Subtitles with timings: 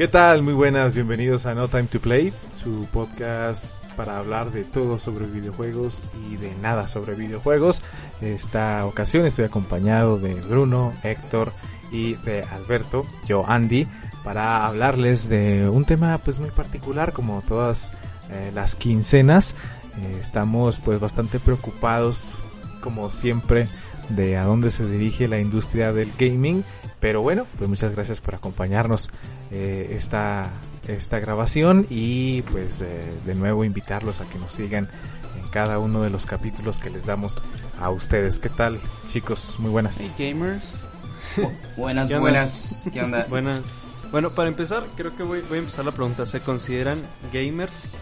[0.00, 0.42] ¿Qué tal?
[0.42, 5.26] Muy buenas, bienvenidos a No Time to Play, su podcast para hablar de todo sobre
[5.26, 7.82] videojuegos y de nada sobre videojuegos.
[8.22, 11.52] Esta ocasión estoy acompañado de Bruno, Héctor
[11.92, 13.86] y de Alberto, yo Andy,
[14.24, 17.92] para hablarles de un tema pues muy particular como todas
[18.30, 19.54] eh, las quincenas.
[19.98, 22.32] Eh, estamos pues bastante preocupados
[22.80, 23.68] como siempre
[24.10, 26.64] de a dónde se dirige la industria del gaming.
[27.00, 29.10] Pero bueno, pues muchas gracias por acompañarnos
[29.50, 30.50] eh, esta,
[30.86, 32.86] esta grabación y pues eh,
[33.24, 34.88] de nuevo invitarlos a que nos sigan
[35.42, 37.38] en cada uno de los capítulos que les damos
[37.80, 38.38] a ustedes.
[38.38, 39.56] ¿Qué tal chicos?
[39.58, 40.14] Muy buenas.
[40.16, 40.82] Hey gamers.
[41.76, 42.84] buenas, buenas.
[42.92, 43.24] ¿Qué onda?
[43.30, 43.62] Buenas.
[44.10, 46.26] Bueno, para empezar, creo que voy, voy a empezar la pregunta.
[46.26, 47.00] ¿Se consideran
[47.32, 47.94] gamers?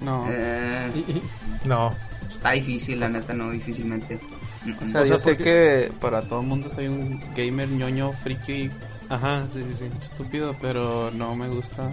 [0.00, 0.26] No.
[0.30, 0.90] Eh,
[1.64, 1.94] No,
[2.32, 4.20] está difícil, la neta, no, difícilmente.
[4.62, 8.12] O sea, O sea, yo sé que para todo el mundo soy un gamer ñoño,
[8.22, 8.70] friki,
[9.08, 9.84] Ajá, sí, sí, sí.
[10.02, 11.88] estúpido, pero no me gusta.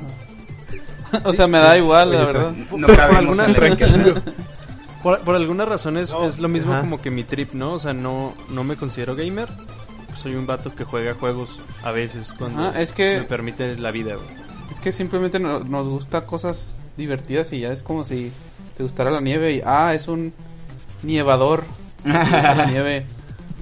[1.23, 2.51] o sea, me da igual, la verdad.
[2.75, 3.53] no por alguna-.
[5.03, 6.81] Por, por alguna razón es, No, es lo mismo ajá.
[6.81, 7.73] como que mi trip, ¿no?
[7.73, 9.47] O sea, no, no me considero gamer.
[10.15, 13.91] Soy un vato que juega juegos a veces cuando Ah, es que- me permite la
[13.91, 14.27] vida, güey.
[14.73, 18.31] Es que simplemente no- nos gusta cosas divertidas y ya es como si
[18.77, 20.33] te gustara la nieve y, ah, es un
[21.03, 21.65] nievador.
[22.05, 23.05] La nieve.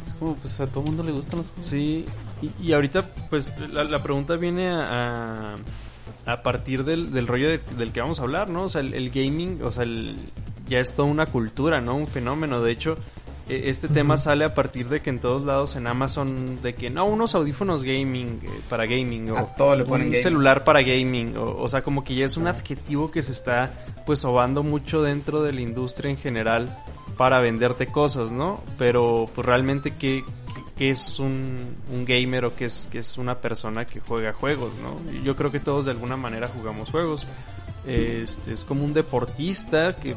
[0.08, 1.66] Es como, pues a todo mundo le gustan los juegos.
[1.66, 2.05] Sí,
[2.41, 5.55] y, y ahorita pues la, la pregunta viene a,
[6.25, 8.64] a, a partir del, del rollo de- del que vamos a hablar, ¿no?
[8.64, 10.16] O sea, el, el gaming, o sea, el-
[10.67, 11.95] ya es toda una cultura, ¿no?
[11.95, 12.61] Un fenómeno.
[12.61, 12.95] De hecho,
[13.49, 16.89] e- este tema sale a partir de que en todos lados en Amazon, de que
[16.89, 20.23] no, unos audífonos gaming eh, para gaming o A todo le ponen un gaming.
[20.23, 23.71] celular para gaming, o, o sea, como que ya es un adjetivo que se está
[24.05, 26.73] pues sobando mucho dentro de la industria en general
[27.17, 28.61] para venderte cosas, ¿no?
[28.78, 30.23] Pero pues realmente qué,
[30.56, 34.33] qué- qué es un, un gamer o qué es, qué es una persona que juega
[34.33, 35.11] juegos, ¿no?
[35.11, 37.25] Y Yo creo que todos de alguna manera jugamos juegos.
[37.86, 40.15] Este, es como un deportista que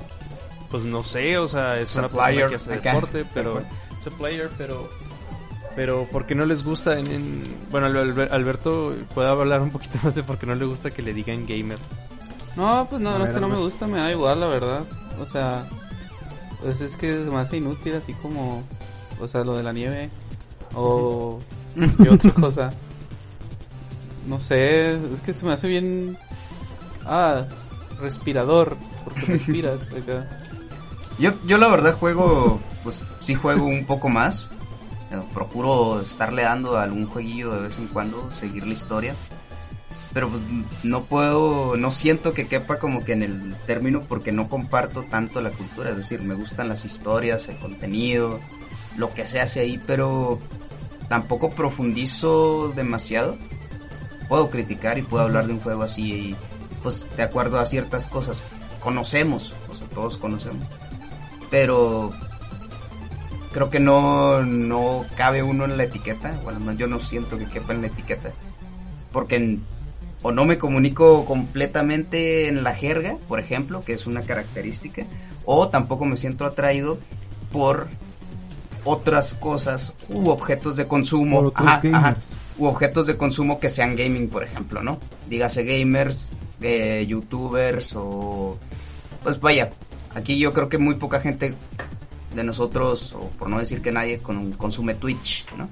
[0.70, 2.92] pues no sé, o sea, es una persona que hace acá.
[2.94, 3.60] deporte, pero
[4.00, 4.88] es a player, pero
[5.74, 9.70] pero ¿por qué no les gusta en, en- bueno, Al- Al- Alberto puede hablar un
[9.70, 11.78] poquito más de por qué no le gusta que le digan gamer?
[12.56, 14.84] No, pues no, no es que no me gusta, me da igual, la verdad.
[15.20, 15.64] O sea,
[16.66, 18.64] pues es que se me hace inútil, así como,
[19.20, 20.10] o sea, lo de la nieve.
[20.74, 21.38] O
[22.02, 22.70] qué otra cosa.
[24.26, 26.18] No sé, es que se me hace bien.
[27.04, 27.44] Ah,
[28.00, 30.28] respirador, porque respiras acá.
[31.20, 34.48] Yo, yo la verdad juego, pues sí juego un poco más.
[35.12, 39.14] Eh, Procuro estarle dando a algún jueguillo de vez en cuando, seguir la historia.
[40.16, 40.44] Pero pues
[40.82, 45.42] no puedo, no siento que quepa como que en el término porque no comparto tanto
[45.42, 45.90] la cultura.
[45.90, 48.40] Es decir, me gustan las historias, el contenido,
[48.96, 50.38] lo que se hace ahí, pero
[51.10, 53.36] tampoco profundizo demasiado.
[54.26, 56.36] Puedo criticar y puedo hablar de un juego así, y,
[56.82, 58.42] pues de acuerdo a ciertas cosas.
[58.80, 60.64] Conocemos, o sea, todos conocemos
[61.50, 62.10] pero
[63.52, 67.46] creo que no, no cabe uno en la etiqueta, bueno, no, yo no siento que
[67.46, 68.30] quepa en la etiqueta,
[69.12, 69.75] porque en-
[70.26, 75.04] o no me comunico completamente en la jerga, por ejemplo, que es una característica,
[75.44, 76.98] o tampoco me siento atraído
[77.52, 77.86] por
[78.84, 82.16] otras cosas u objetos de consumo, ajá, ajá,
[82.58, 84.98] u objetos de consumo que sean gaming, por ejemplo, ¿no?
[85.28, 88.58] Dígase gamers, eh, youtubers o
[89.22, 89.70] pues vaya,
[90.14, 91.54] aquí yo creo que muy poca gente
[92.34, 95.68] de nosotros, o por no decir que nadie, con- consume Twitch, ¿no?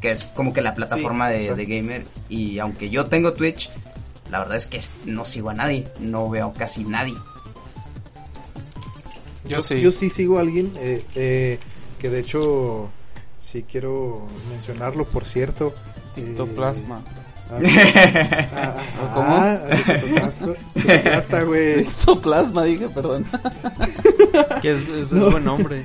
[0.00, 2.04] Que es como que la plataforma Sí, de, gamer.
[2.28, 3.68] Y aunque yo tengo Twitch,
[4.30, 7.14] la verdad es que no sigo a nadie, no veo casi nadie.
[9.44, 9.80] Yo sí.
[9.80, 11.58] Yo sí sigo a alguien eh, eh,
[11.98, 12.88] que de hecho
[13.36, 15.74] sí quiero mencionarlo, por cierto.
[16.14, 17.02] Titoplasma.
[17.60, 19.26] Eh, ah, ah, ¿Cómo?
[19.28, 21.84] ah, Titoplasma, Titoplasma, güey.
[21.98, 23.26] Titoplasma, dije, perdón.
[24.62, 25.30] Que es, es, es No.
[25.30, 25.82] buen nombre.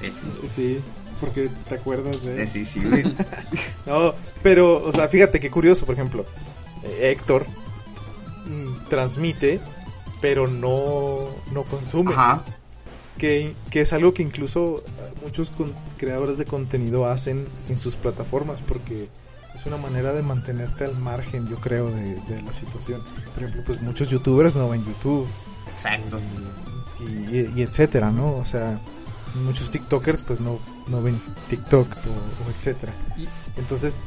[0.00, 0.80] Sí, sí, Sí,
[1.20, 2.46] porque te acuerdas de...
[2.46, 3.02] sí, sí, güey.
[3.86, 6.24] No, pero, o sea, fíjate qué curioso, por ejemplo,
[6.84, 7.46] eh, Héctor
[8.46, 9.60] mm, transmite,
[10.20, 11.20] pero no,
[11.52, 12.12] no consume.
[12.12, 12.42] Ajá.
[13.18, 14.82] Que, que es algo que incluso
[15.22, 19.08] muchos con- creadores de contenido hacen en sus plataformas, porque
[19.54, 23.02] es una manera de mantenerte al margen, yo creo, de, de la situación.
[23.34, 25.26] Por ejemplo, pues muchos youtubers no ven YouTube
[25.74, 26.18] Exacto.
[27.00, 28.36] y, y- y etcétera, ¿no?
[28.36, 28.80] O sea,
[29.44, 30.58] muchos TikTokers pues no,
[30.90, 32.92] no ven TikTok o, o etcétera.
[33.56, 34.00] Entonces,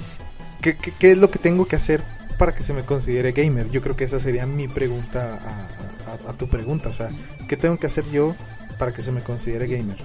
[0.61, 2.03] ¿qué, qué, qué es lo que tengo que hacer
[2.37, 3.69] para que se me considere gamer?
[3.69, 6.89] Yo creo que esa sería mi pregunta a, a- a tu pregunta.
[6.89, 7.09] O sea,
[7.47, 8.35] ¿qué tengo que hacer yo
[8.77, 9.97] para que se me considere gamer?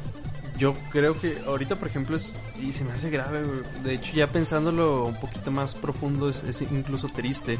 [0.59, 3.43] Yo creo que ahorita, por ejemplo, es, y se me hace grave.
[3.85, 7.59] De hecho, ya pensándolo un poquito más profundo, es, es incluso triste.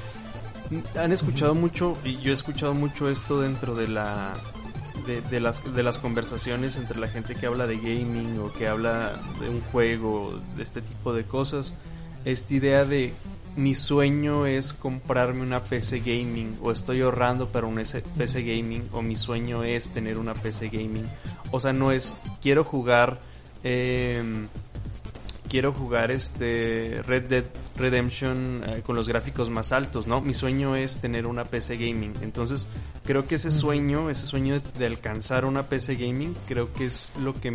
[0.97, 4.35] Han escuchado mucho, y yo he escuchado mucho esto dentro de la
[5.07, 8.67] de, de las, de las conversaciones entre la gente que habla de gaming o que
[8.69, 11.75] habla de un juego, de este tipo de cosas.
[12.25, 13.15] Esta idea de
[13.57, 18.89] mi sueño es comprarme una PC gaming o estoy ahorrando para un S- PC gaming
[18.93, 21.07] o mi sueño es tener una PC gaming.
[21.51, 23.21] O sea, no es quiero jugar
[23.65, 24.47] em,
[25.49, 27.45] quiero jugar este Red Dead
[27.77, 30.21] Redemption eh, con los gráficos más altos, ¿no?
[30.21, 32.15] Mi sueño es tener una PC gaming.
[32.23, 32.67] Entonces,
[33.05, 37.13] creo que ese sueño, ese sueño de, de alcanzar una PC gaming, creo que es
[37.19, 37.51] lo que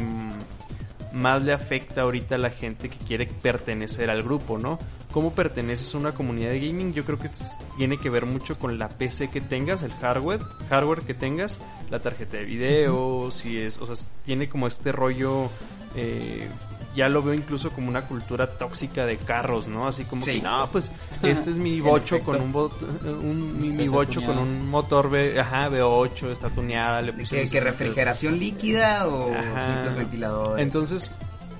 [1.13, 4.79] más le afecta ahorita a la gente que quiere pertenecer al grupo, ¿no?
[5.11, 6.93] ¿Cómo perteneces a una comunidad de gaming?
[6.93, 7.29] Yo creo que
[7.77, 11.59] tiene que ver mucho con la PC que tengas, el hardware, hardware que tengas,
[11.91, 15.49] la tarjeta de video, si es, o sea, tiene como este rollo
[15.95, 16.47] eh,
[16.95, 19.87] ya lo veo incluso como una cultura tóxica de carros, ¿no?
[19.87, 20.33] Así como Sí.
[20.35, 20.91] que, no, pues
[21.23, 22.71] este es mi bocho con un, bo-
[23.03, 28.37] un- mi, bocho con un motor V, ajá, V8, está tuneada, le ¿Que, que refrigeración
[28.39, 30.63] líquida o simples ventiladores?
[30.63, 31.09] entonces,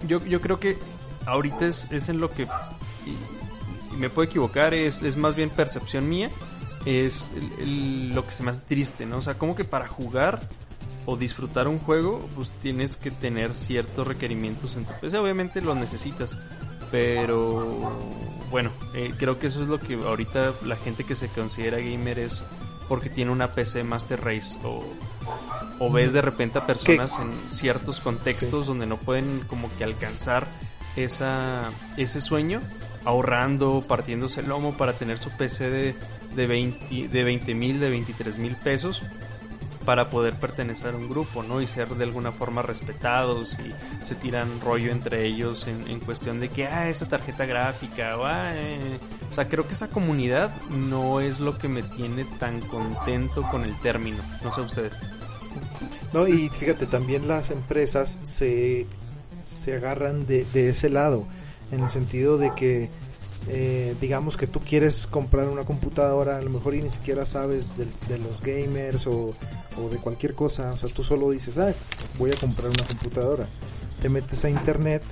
[0.08, 0.78] yo, yo creo que
[1.26, 5.50] ahorita es, es en lo que, y, y me puedo equivocar, es, es más bien
[5.50, 6.30] percepción mía,
[6.86, 9.18] es el- el- lo que se me hace triste, ¿no?
[9.18, 10.42] O sea, como que para jugar
[11.06, 15.76] o disfrutar un juego, pues tienes que tener ciertos requerimientos en tu PC, obviamente los
[15.76, 16.38] necesitas,
[16.92, 17.92] pero
[18.52, 22.20] bueno, eh, creo que eso es lo que ahorita la gente que se considera gamer
[22.20, 22.44] es
[22.88, 24.84] porque tiene una PC Master Race o,
[25.80, 30.48] o ves de repente a personas en ciertos contextos donde no pueden como que alcanzar
[30.96, 32.62] esa, ese sueño
[33.06, 35.96] ahorrando, partiéndose el lomo para tener su PC de,
[36.36, 39.02] de 20 de 20 mil, de 23 mil pesos
[39.86, 41.62] para poder pertenecer a un grupo, ¿no?
[41.62, 46.40] Y ser de alguna forma respetados y se tiran rollo entre ellos en, en cuestión
[46.40, 49.00] de que, ah, esa tarjeta gráfica, o, ah, eh".
[49.30, 53.64] o sea, creo que esa comunidad no es lo que me tiene tan contento con
[53.64, 54.94] el término, no sé ustedes.
[56.14, 58.86] No, y fíjate, también las empresas se,
[59.44, 61.26] se agarran de, de ese lado,
[61.72, 62.90] en el sentido de que,
[63.48, 67.78] eh, digamos que tú quieres comprar una computadora, a lo mejor y ni siquiera sabes
[67.78, 69.34] de, de los gamers o,
[69.78, 71.74] o de cualquier cosa, o sea, tú solo dices, ah,
[72.18, 73.46] voy a comprar una computadora.
[74.02, 75.04] Te metes a internet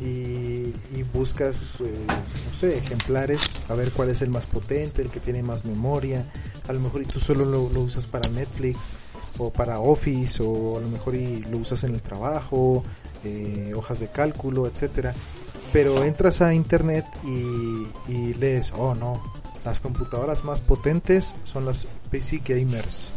[0.00, 2.06] y, buscas, eh,
[2.46, 6.24] no sé, ejemplares, a ver cuál es el más potente, el que tiene más memoria,
[6.68, 8.92] a lo mejor y tú solo lo, lo usas para Netflix
[9.38, 12.82] o para Office o a lo mejor y lo usas en el trabajo,
[13.24, 15.14] eh, hojas de cálculo, etcétera.
[15.76, 19.22] Pero entras a internet y, y lees, oh no,
[19.62, 23.12] las computadoras más potentes son las PC gamers.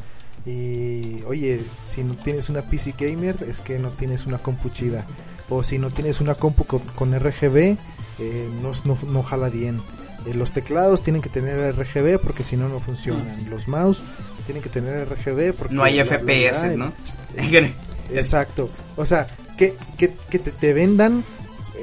[0.45, 5.05] Y oye, si no tienes una PC gamer es que no tienes una compu chida.
[5.47, 7.77] O si no tienes una compu con, con RGB,
[8.19, 9.79] eh, no, no, no jala bien.
[10.25, 13.49] Eh, los teclados tienen que tener RGB porque si no no funcionan.
[13.49, 14.03] Los mouse
[14.45, 16.91] tienen que tener RGB porque no hay FPS, ¿no?
[18.11, 18.69] Exacto.
[18.97, 19.27] O sea,
[19.57, 21.23] que, que, que te, te vendan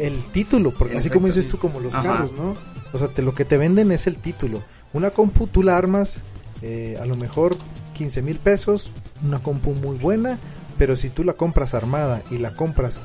[0.01, 2.03] el título, porque así como dices tú, como los Ajá.
[2.13, 2.57] carros, ¿no?
[2.93, 4.63] O sea, te, lo que te venden es el título.
[4.93, 6.17] Una compu tú la armas,
[6.63, 7.57] eh, a lo mejor
[7.95, 8.91] 15 mil pesos,
[9.25, 10.39] una compu muy buena,
[10.79, 13.01] pero si tú la compras armada y la compras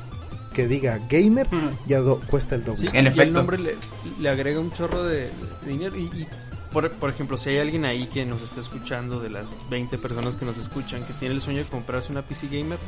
[0.54, 1.46] que diga gamer,
[1.86, 2.78] ya do- cuesta el doble.
[2.78, 3.22] Sí, En y efecto.
[3.22, 3.76] el nombre le,
[4.20, 5.30] le agrega un chorro de,
[5.64, 5.96] de dinero.
[5.96, 6.26] Y, y
[6.72, 10.36] por, por ejemplo, si hay alguien ahí que nos está escuchando, de las 20 personas
[10.36, 12.78] que nos escuchan, que tiene el sueño de comprarse una PC Gamer,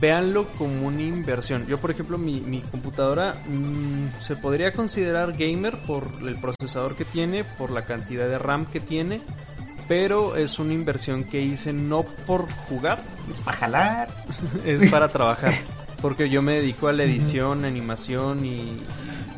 [0.00, 1.66] véanlo como una inversión.
[1.66, 7.04] Yo, por ejemplo, mi, mi computadora mm, se podría considerar gamer por el procesador que
[7.04, 9.20] tiene, por la cantidad de RAM que tiene.
[9.86, 14.08] Pero es una inversión que hice no por jugar, Es para jalar.
[14.64, 15.52] es para trabajar.
[16.00, 18.78] Porque yo me dedico a la edición, animación y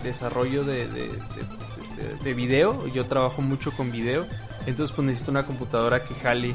[0.05, 2.87] desarrollo de, de, de- de- de video.
[2.89, 4.25] Yo trabajo mucho con video.
[4.67, 6.55] Entonces pues necesito una computadora que jale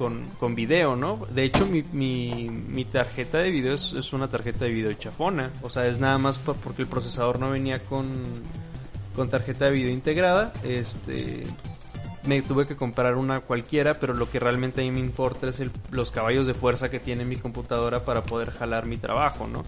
[0.00, 1.26] con, con video, ¿no?
[1.30, 5.50] De hecho mi, mi, tarjeta de video es, es una tarjeta de video chafona.
[5.60, 8.06] O sea, es nada más porque el procesador no venía con,
[9.14, 10.54] con tarjeta de video integrada.
[10.64, 11.44] Este
[12.24, 15.60] me tuve que comprar una cualquiera, pero lo que realmente a mí me importa es
[15.60, 19.64] el- los caballos de fuerza que tiene mi computadora para poder jalar mi trabajo, ¿no?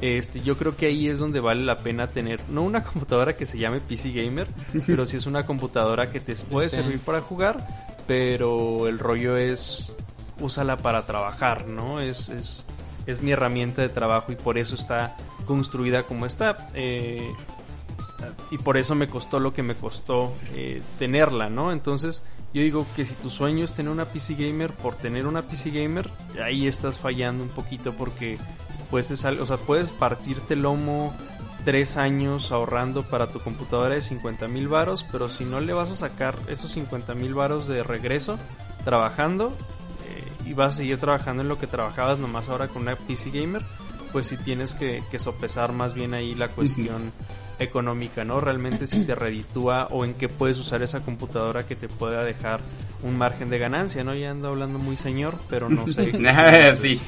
[0.00, 3.46] Este, yo creo que ahí es donde vale la pena tener, no una computadora que
[3.46, 4.46] se llame PC Gamer,
[4.86, 6.76] pero sí es una computadora que te puede Sí.
[6.76, 7.66] servir para jugar,
[8.06, 9.92] pero el rollo es,
[10.40, 12.00] úsala para trabajar, ¿no?
[12.00, 12.64] Es, es,
[13.06, 16.68] es mi herramienta de trabajo y por eso está construida como está.
[16.74, 17.30] Eh,
[18.50, 21.72] y por eso me costó lo que me costó eh, tenerla, ¿no?
[21.72, 22.22] Entonces
[22.54, 25.70] yo digo que si tu sueño es tener una PC gamer por tener una PC
[25.70, 26.08] gamer,
[26.40, 28.38] ahí estás fallando un poquito porque
[28.92, 31.12] pues es algo, o sea, puedes partirte el lomo
[31.64, 35.90] tres años ahorrando para tu computadora de 50 mil varos, pero si no le vas
[35.90, 38.38] a sacar esos 50 mil varos de regreso
[38.84, 39.52] trabajando
[40.06, 43.30] eh, y vas a seguir trabajando en lo que trabajabas nomás ahora con una PC
[43.30, 43.62] gamer,
[44.12, 47.12] pues si tienes que, que sopesar más bien ahí la cuestión
[47.58, 48.40] económica, ¿no?
[48.40, 52.60] Realmente si te reditúa o en qué puedes usar esa computadora que te pueda dejar
[53.02, 54.14] un margen de ganancia, ¿no?
[54.14, 56.10] Ya ando hablando muy señor, pero no sé.
[56.76, 57.00] sí.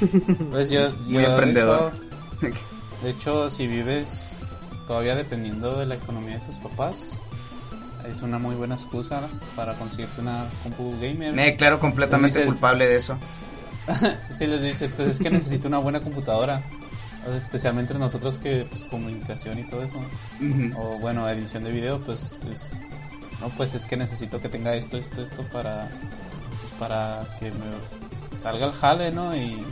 [0.51, 1.93] Pues yo, Muy yo, emprendedor.
[2.41, 2.59] De hecho,
[3.03, 4.33] de hecho, si vives
[4.87, 7.21] todavía dependiendo de la economía de tus papás,
[8.09, 9.23] es una muy buena excusa
[9.57, 11.35] para conseguirte una compu gamer.
[11.35, 13.19] Me declaro completamente Dices- culpable de eso.
[14.37, 16.61] Si les dices, pues es que necesito una buena computadora.
[17.27, 19.99] O sea, especialmente nosotros que, pues, comunicación y todo eso.
[20.79, 22.71] O bueno, edición de video, pues, es,
[23.41, 25.89] no, pues es que necesito que tenga esto, esto, esto para,
[26.61, 29.35] pues, para que me salga el jale, ¿no?
[29.37, 29.65] Y,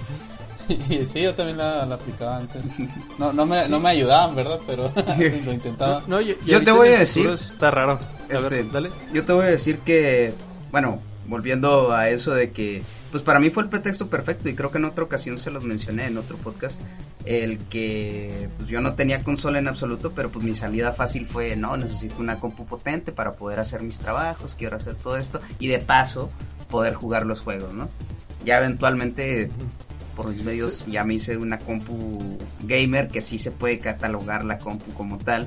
[0.69, 2.63] y sí, yo también la, la aplicaba antes.
[3.19, 4.59] No, no me, no me ayudaban, ¿verdad?
[4.67, 4.91] Pero
[5.45, 6.03] lo intentaba.
[6.09, 8.01] No, Yo te voy a decir, Está raro.
[8.31, 8.91] A Este, ver, dale.
[9.13, 10.35] Yo te voy a decir que,
[10.73, 12.83] bueno, volviendo a eso de que,
[13.15, 15.63] pues para mí fue el pretexto perfecto y creo que en otra ocasión se los
[15.63, 16.81] mencioné en otro podcast,
[17.25, 21.55] el que pues, yo no tenía consola en absoluto, pero pues mi salida fácil fue,
[21.55, 25.69] no, necesito una compu potente para poder hacer mis trabajos, quiero hacer todo esto y
[25.69, 26.29] de paso
[26.69, 27.89] poder jugar los juegos, ¿no?
[28.45, 29.49] Ya eventualmente
[30.17, 34.59] por mis medios ya me hice una compu gamer que sí se puede catalogar la
[34.59, 35.47] compu como tal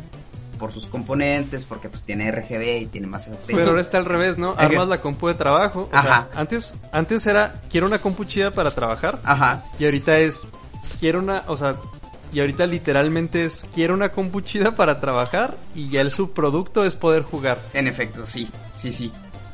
[0.57, 3.47] por sus componentes, porque pues tiene RGB y tiene más FPS.
[3.47, 4.53] Pero ahora está al revés, ¿no?
[4.57, 5.89] Armas la compu de trabajo.
[5.91, 6.29] O sea, Ajá.
[6.35, 9.19] antes, antes era, quiero una compu chida para trabajar.
[9.23, 9.63] Ajá.
[9.79, 10.47] Y ahorita es,
[10.99, 11.75] quiero una, o sea,
[12.33, 15.55] y ahorita literalmente es, quiero una compu chida para trabajar.
[15.75, 17.59] Y ya el subproducto es poder jugar.
[17.73, 19.11] En efecto, sí, sí, sí.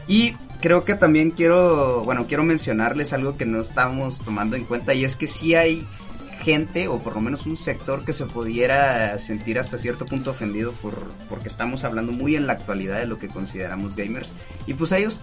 [0.07, 0.33] Y
[0.63, 5.03] creo que también quiero, bueno, quiero mencionarles algo que no estamos tomando en cuenta y
[5.03, 5.85] es que sí hay
[6.43, 10.73] gente o por lo menos un sector que se pudiera sentir hasta cierto punto ofendido
[10.73, 14.31] por porque estamos hablando muy en la actualidad de lo que consideramos gamers.
[14.67, 15.19] Y pues ellos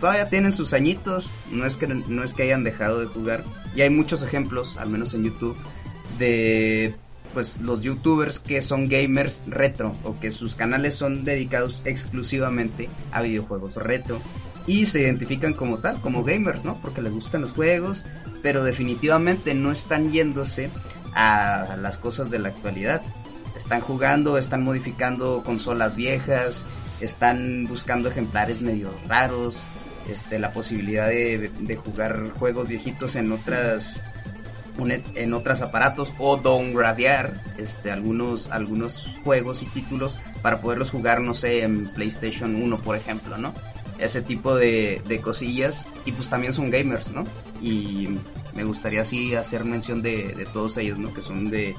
[0.00, 3.42] todavía tienen sus añitos, no es que no es que hayan dejado de jugar.
[3.74, 5.56] Y hay muchos ejemplos, al menos en YouTube
[6.18, 6.94] de
[7.34, 13.22] pues los youtubers que son gamers retro o que sus canales son dedicados exclusivamente a
[13.22, 14.20] videojuegos retro.
[14.66, 16.78] Y se identifican como tal, como gamers, ¿no?
[16.82, 18.04] Porque les gustan los juegos,
[18.42, 20.70] pero definitivamente no están yéndose
[21.14, 23.02] a las cosas de la actualidad.
[23.56, 26.64] Están jugando, están modificando consolas viejas,
[27.00, 29.64] están buscando ejemplares medio raros,
[30.08, 31.50] este, la posibilidad de,
[31.84, 34.00] jugar juegos viejitos en otras
[34.78, 41.20] un- en otros aparatos o downgradear este, algunos, algunos juegos y títulos para poderlos jugar,
[41.20, 43.52] no sé, en PlayStation 1, por ejemplo, ¿no?
[43.98, 45.90] Ese tipo de, de cosillas.
[46.04, 47.24] Y pues también son gamers, ¿no?
[47.60, 48.08] Y
[48.54, 51.12] me gustaría así hacer mención de, de todos ellos, ¿no?
[51.12, 51.74] Que son de,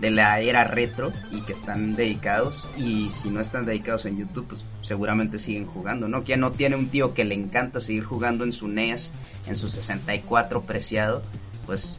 [0.00, 2.66] de la era retro y que están dedicados.
[2.76, 6.24] Y si no están dedicados en YouTube, pues seguramente siguen jugando, ¿no?
[6.24, 9.12] Quien no tiene un tío que le encanta seguir jugando en su NES,
[9.46, 11.22] en su 64 preciado,
[11.66, 11.98] pues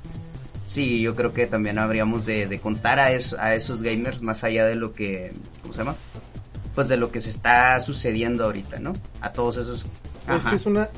[0.67, 4.91] Sí, yo creo que también habríamos de, contar a esos gamers más allá de lo
[4.91, 5.31] que,
[5.61, 5.95] ¿cómo se llama?
[6.77, 8.93] Pues de lo que se está sucediendo ahorita, ¿no?
[9.19, 9.79] A todos esos...
[9.81, 9.87] Es
[10.27, 10.49] Ajá.
[10.51, 10.89] que es una.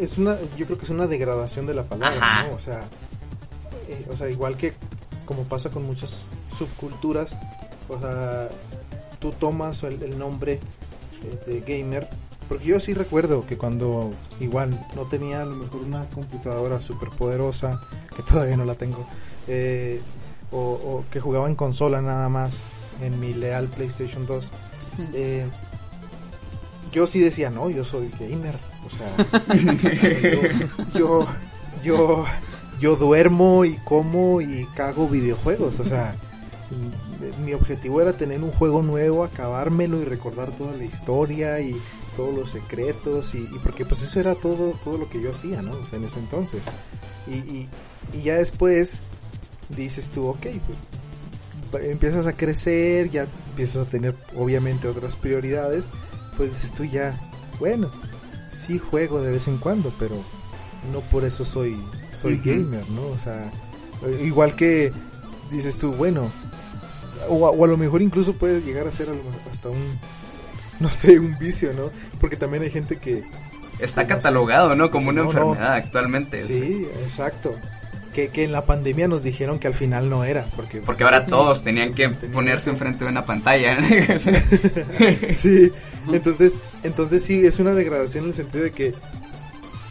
[0.00, 0.36] Es una.
[0.56, 2.48] Yo creo que es una degradación de la palabra, Ajá.
[2.48, 2.56] ¿no?
[2.56, 2.88] O sea.
[3.88, 4.72] eh, o sea, igual que
[5.26, 6.26] como pasa con muchas
[6.58, 7.38] subculturas,
[7.88, 8.48] o sea,
[9.20, 10.54] tú tomas el, el nombre
[11.22, 12.08] eh, de gamer.
[12.48, 17.10] Porque yo sí recuerdo que cuando igual no tenía a lo mejor una computadora súper
[17.10, 17.80] poderosa,
[18.16, 19.06] que todavía no la tengo,
[19.46, 20.00] eh,
[20.50, 22.60] o, o que jugaba en consola nada más,
[23.00, 24.50] en mi leal PlayStation 2,
[25.14, 25.46] eh,
[26.92, 28.56] yo sí decía, no, yo soy gamer.
[28.86, 29.54] O sea,
[30.94, 31.26] yo, yo,
[31.82, 32.24] yo,
[32.80, 35.80] yo duermo y como y cago videojuegos.
[35.80, 36.14] O sea,
[37.44, 41.80] mi objetivo era tener un juego nuevo, acabármelo y recordar toda la historia y
[42.16, 43.34] todos los secretos.
[43.34, 45.72] Y, y porque pues eso era todo, todo lo que yo hacía, ¿no?
[45.72, 46.62] O sea, en ese entonces.
[47.26, 47.68] Y, y,
[48.12, 49.02] y ya después
[49.70, 50.78] dices tú, ok, pues
[51.82, 55.90] empiezas a crecer, ya empiezas a tener obviamente otras prioridades,
[56.36, 57.18] pues dices tú ya,
[57.58, 57.90] bueno,
[58.52, 60.16] sí juego de vez en cuando, pero
[60.92, 61.78] no por eso soy
[62.14, 63.06] soy gamer, ¿no?
[63.08, 63.50] O sea,
[64.22, 64.92] igual que
[65.50, 66.30] dices tú, bueno,
[67.28, 69.08] o a, o a lo mejor incluso puede llegar a ser
[69.50, 69.98] hasta un,
[70.80, 71.90] no sé, un vicio, ¿no?
[72.20, 73.24] Porque también hay gente que,
[73.78, 74.90] Está catalogado, ¿no?
[74.90, 75.38] Como una no, no.
[75.40, 76.42] enfermedad actualmente.
[76.42, 77.54] o sea, sí, exacto,
[78.14, 80.80] que, que en la pandemia nos dijeron que al final no era, porque...
[80.80, 83.76] Porque ahora todos tenían que ponerse enfrente de una pantalla.
[85.32, 85.70] sí,
[86.10, 88.94] entonces, entonces sí, es una degradación en el sentido de que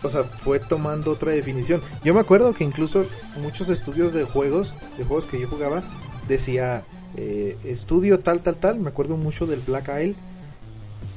[0.04, 1.82] o sea, fue tomando otra definición.
[2.04, 3.06] Yo me acuerdo que incluso
[3.42, 5.82] muchos estudios de juegos, de juegos que yo jugaba,
[6.28, 6.84] decía
[7.16, 8.80] eh, estudio tal, tal, tal.
[8.80, 10.16] Me acuerdo mucho del Black Isle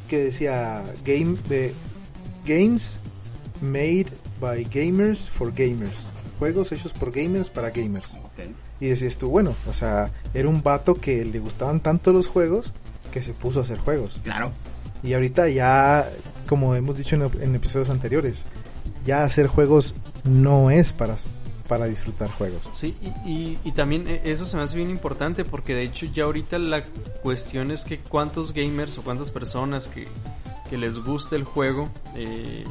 [0.09, 1.75] que decía game de
[2.45, 3.01] games
[3.61, 4.07] made
[4.41, 6.07] by gamers for gamers.
[6.39, 8.19] Juegos hechos por gamers para gamers.
[8.81, 12.73] Y decías tú, bueno, o sea, era un vato que le gustaban tanto los juegos
[13.11, 14.21] que se puso a hacer juegos.
[14.23, 14.53] Claro.
[15.03, 16.11] Y ahorita ya,
[16.49, 18.45] como hemos dicho en, en episodios anteriores,
[19.05, 21.17] ya hacer juegos no es para,
[21.69, 22.63] para disfrutar juegos.
[22.75, 26.07] Sí, y, y- y también eh, eso se me hace bien importante porque de hecho
[26.07, 26.83] ya ahorita la
[27.23, 30.07] cuestión es que cuántos gamers o cuántas personas que,
[30.69, 32.65] que les gusta el juego eh,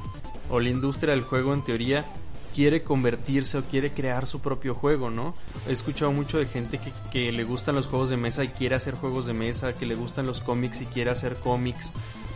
[0.50, 2.06] o la industria del juego en teoría
[2.56, 5.36] quiere convertirse o quiere crear su propio juego, ¿no?
[5.68, 8.76] He escuchado mucho de gente que, que le gustan los juegos de mesa y quiere
[8.76, 11.92] hacer juegos de mesa, que le gustan los cómics y quiere hacer cómics.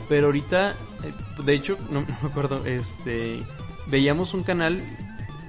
[0.09, 1.13] Pero ahorita, eh,
[1.45, 3.39] de hecho, no, no me acuerdo, este,
[3.87, 4.83] veíamos un canal,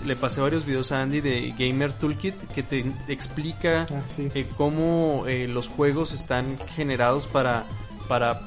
[0.06, 4.30] le pasé varios videos a Andy de Gamer Toolkit que te explica Ah, sí.
[4.34, 7.64] eh, cómo eh, los juegos están generados para,
[8.08, 8.40] para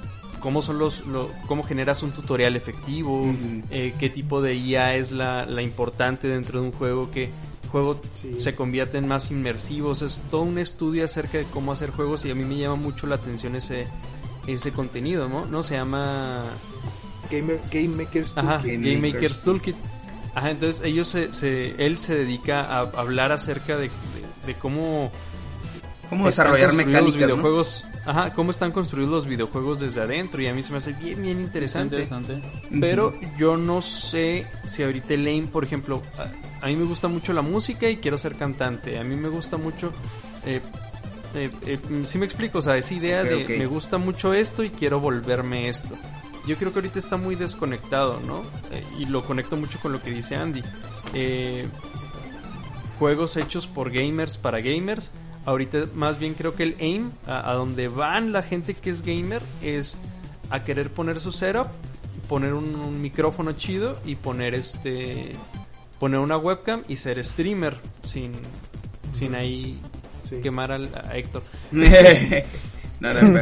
[0.44, 3.34] cómo son los, lo- cómo generas un tutorial efectivo,
[3.72, 7.30] eh, qué tipo de IA es la, la importante dentro de un juego, que
[7.72, 8.40] juego Sí.
[8.40, 12.30] se convierte en más inmersivos, es todo un estudio acerca de cómo hacer juegos y
[12.30, 13.88] a mí me llama mucho la atención ese
[14.46, 15.46] ese contenido, ¿no?
[15.46, 15.64] ¿No?
[15.64, 16.44] Se llama
[17.32, 18.82] Gamer, Game Makers Ajá, Toolkit.
[18.82, 19.76] Game Game Makers Toolkit.
[20.36, 25.10] Ajá, entonces ellos se, se- él se dedica a hablar acerca de, de- de cómo
[26.10, 27.54] ¿Cómo desarrollar los mecánicas, no?
[28.06, 31.22] Ajá, cómo están construidos los videojuegos desde adentro y a mí se me hace bien
[31.22, 32.02] bien interesante.
[32.02, 32.42] interesante.
[32.80, 37.32] Pero yo no sé si ahorita Lane, por ejemplo, a, a mí me gusta mucho
[37.34, 39.00] la música y quiero ser cantante.
[39.00, 39.94] A mí me gusta mucho
[40.46, 40.60] eh,
[41.36, 44.70] eh, eh, sí me explico, o sea, esa idea de me gusta mucho esto y
[44.70, 45.96] quiero volverme esto.
[46.46, 48.44] Yo creo que ahorita está muy desconectado, ¿no?
[48.72, 50.62] Eh, y lo conecto mucho con lo que dice Andy.
[51.14, 51.68] Eh,
[53.00, 55.12] juegos hechos por gamers para gamers.
[55.46, 59.02] Ahorita más bien creo que el aim, a, a donde van la gente que es
[59.02, 59.98] gamer, es
[60.50, 61.68] a querer poner su setup,
[62.30, 65.34] poner un, un micrófono chido y poner este
[66.00, 68.32] poner una webcam y ser streamer sin
[69.12, 69.80] sin ahí
[70.24, 70.38] Sí.
[70.42, 71.44] quemar al, a Héctor.
[71.74, 73.40] no, no,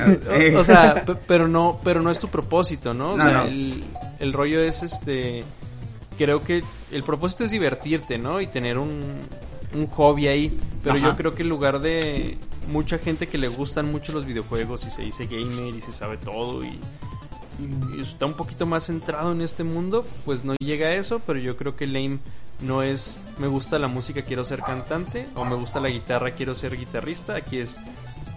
[0.55, 3.11] O, o sea, pe- pero no, pero no es tu propósito, ¿no?
[3.13, 3.43] O No, sea, no.
[3.43, 3.83] El,
[4.19, 5.43] el rollo es este.
[6.17, 8.41] Creo que el propósito es divertirte, ¿no?
[8.41, 8.99] Y tener un,
[9.73, 10.57] un hobby ahí.
[10.83, 11.07] Pero Ajá.
[11.09, 12.37] yo creo que en lugar de
[12.71, 16.17] mucha gente que le gustan mucho los videojuegos y se dice gamer y se sabe
[16.17, 16.79] todo y,
[17.95, 21.19] y está un poquito más centrado en este mundo, pues no llega a eso.
[21.25, 22.19] Pero yo creo que Lame
[22.61, 26.53] no es me gusta la música, quiero ser cantante, o me gusta la guitarra, quiero
[26.55, 27.35] ser guitarrista.
[27.35, 27.77] Aquí es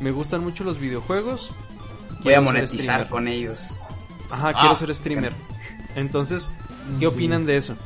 [0.01, 1.51] me gustan mucho los videojuegos.
[2.23, 3.61] Voy a monetizar con ellos.
[4.31, 5.33] Ajá, Ah, quiero ser streamer.
[5.94, 6.51] Entonces,
[6.99, 7.77] ¿qué opinan de eso?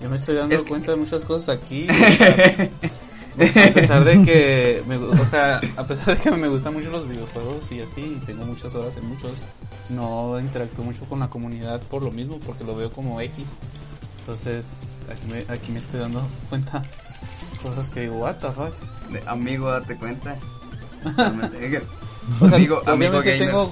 [0.00, 1.86] Yo me estoy dando Es que- cuenta de muchas cosas aquí.
[3.38, 7.08] a pesar de que, me, o sea, a pesar de que me gustan mucho los
[7.08, 9.32] videojuegos y así, y tengo muchas horas en muchos,
[9.90, 13.44] no interactúo mucho con la comunidad por lo mismo, porque lo veo como X.
[14.20, 14.66] Entonces,
[15.10, 16.82] aquí me, aquí me estoy dando cuenta
[17.62, 18.72] cosas que digo, what the fuck.
[19.10, 20.36] De- amigo, date cuenta.
[22.40, 23.38] O sea, amigo, amigo gamer.
[23.38, 23.70] tengo,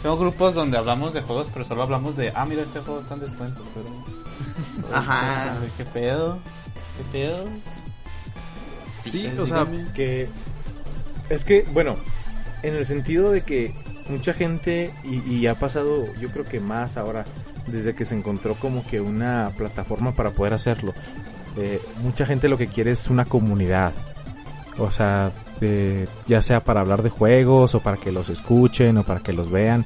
[0.00, 3.14] tengo grupos donde hablamos de juegos, pero solo hablamos de, ah, mira, este juego está
[3.14, 4.19] en descuento, pero...
[4.92, 5.56] Ajá.
[5.76, 6.38] ¿Qué pedo?
[6.96, 7.44] ¿Qué pedo?
[9.04, 10.28] Sí, Sí, o sea, que
[11.30, 11.96] es que bueno
[12.62, 13.74] en el sentido de que
[14.08, 17.24] mucha gente y, y ha pasado yo creo que más ahora
[17.66, 20.92] desde que se encontró como que una plataforma para poder hacerlo
[21.56, 23.92] eh, mucha gente lo que quiere es una comunidad
[24.78, 29.04] o sea eh, ya sea para hablar de juegos o para que los escuchen o
[29.04, 29.84] para que los vean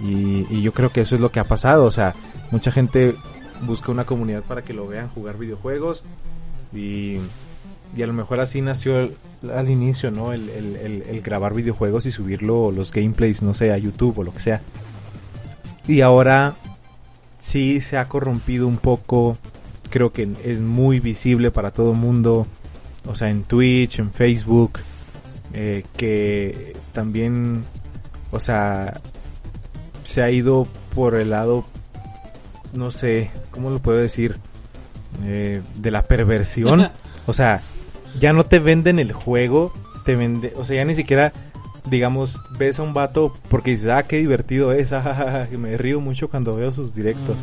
[0.00, 2.14] y, y yo creo que eso es lo que ha pasado o sea
[2.50, 3.16] mucha gente
[3.62, 6.02] busca una comunidad para que lo vean jugar videojuegos
[6.74, 7.18] y
[7.96, 9.10] y a lo mejor así nació
[9.54, 10.34] al inicio, ¿no?
[10.34, 14.40] El- el grabar videojuegos y subirlo, los gameplays, no sé, a YouTube o lo que
[14.40, 14.60] sea.
[15.86, 16.54] Y ahora
[17.38, 19.38] sí se ha corrompido un poco.
[19.88, 22.46] Creo que es muy visible para todo el mundo.
[23.06, 24.80] O sea, en Twitch, en Facebook.
[25.54, 27.64] eh, que también,
[28.30, 29.00] o sea,
[30.02, 31.64] se ha ido por el lado,
[32.72, 34.36] no sé, ¿cómo lo puedo decir?
[35.24, 36.90] Eh, de la perversión.
[37.26, 37.60] O sea,
[38.18, 39.70] ya no te venden el juego,
[40.02, 41.34] te vende, o sea, ya ni siquiera,
[41.84, 44.94] digamos, ves a un vato porque dices, ah, qué divertido es,
[45.50, 47.36] que me río mucho cuando veo sus directos.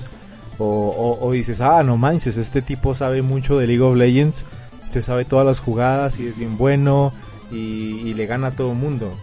[0.57, 4.43] O, o, o dices, ah, no manches, este tipo sabe mucho de League of Legends,
[4.89, 7.13] se sabe todas las jugadas y es bien bueno
[7.51, 9.13] y, y le gana a todo el mundo.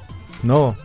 [0.44, 0.76] No,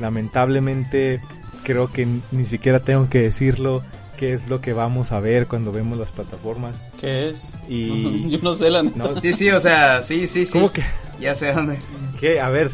[0.00, 1.20] lamentablemente
[1.64, 3.82] creo que ni siquiera tengo que decirlo,
[4.16, 6.74] qué es lo que vamos a ver cuando vemos las plataformas.
[7.00, 7.42] ¿Qué es?
[7.68, 8.28] Y...
[8.30, 8.96] Yo no sé la neta.
[8.98, 10.52] No, Sí, sí, o sea, sí, sí, sí.
[10.52, 10.82] ¿Cómo que?
[11.20, 11.78] Ya sé dónde.
[12.20, 12.40] ¿Qué?
[12.40, 12.70] A ver,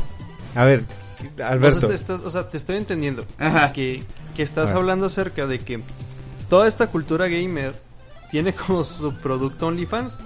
[0.55, 0.85] a ver,
[1.21, 1.89] O sea, Alberto.
[1.89, 3.25] te estás- o sea, te estoy entendiendo.
[3.39, 3.73] Ajá.
[3.73, 4.03] Que,
[4.37, 5.81] que estás hablando acerca de que
[6.49, 7.75] toda esta cultura gamer
[8.31, 10.19] tiene como su producto OnlyFans.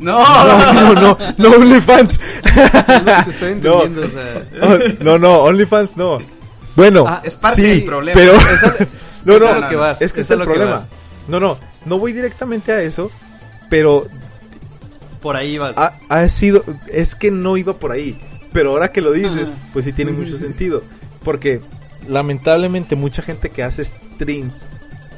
[0.00, 2.18] No, No, no, no, no OnlyFans.
[2.44, 3.82] Es lo que te estoy No.
[3.84, 4.96] entendiendo, o sea.
[5.00, 6.18] No, no, OnlyFans no.
[6.74, 8.18] Bueno, Ah, es parte sí, del problema.
[8.20, 8.32] Pero
[9.24, 10.72] no, no, que vas, es que es el lo que problema.
[10.72, 10.86] vas.
[11.28, 11.56] No, no,
[11.86, 13.10] no voy directamente a eso,
[13.70, 14.06] pero
[15.22, 15.76] Por ahí vas.
[15.78, 18.18] ha, ha sido, es que no iba por ahí.
[18.52, 20.82] Pero ahora que lo dices, pues sí tiene mucho sentido.
[21.24, 21.60] Porque
[22.06, 24.64] lamentablemente mucha gente que hace streams,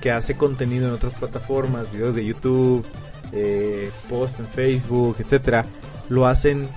[0.00, 2.86] que hace contenido en otras plataformas, videos de YouTube,
[3.32, 5.66] eh, post en Facebook, etcétera,
[6.08, 6.68] lo hacen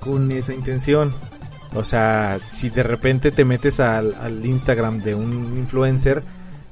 [0.00, 1.12] con esa intención.
[1.74, 6.22] O sea, si de repente te metes al, al Instagram de un influencer,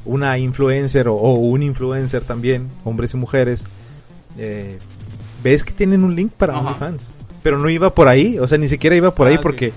[0.05, 3.65] una influencer o, o un influencer también, hombres y mujeres,
[4.39, 4.79] eh,
[5.43, 6.63] ves que tienen un link para Ajá.
[6.69, 7.09] OnlyFans.
[7.43, 9.73] Pero no iba por ahí, o sea, ni siquiera iba por Ah, ahí porque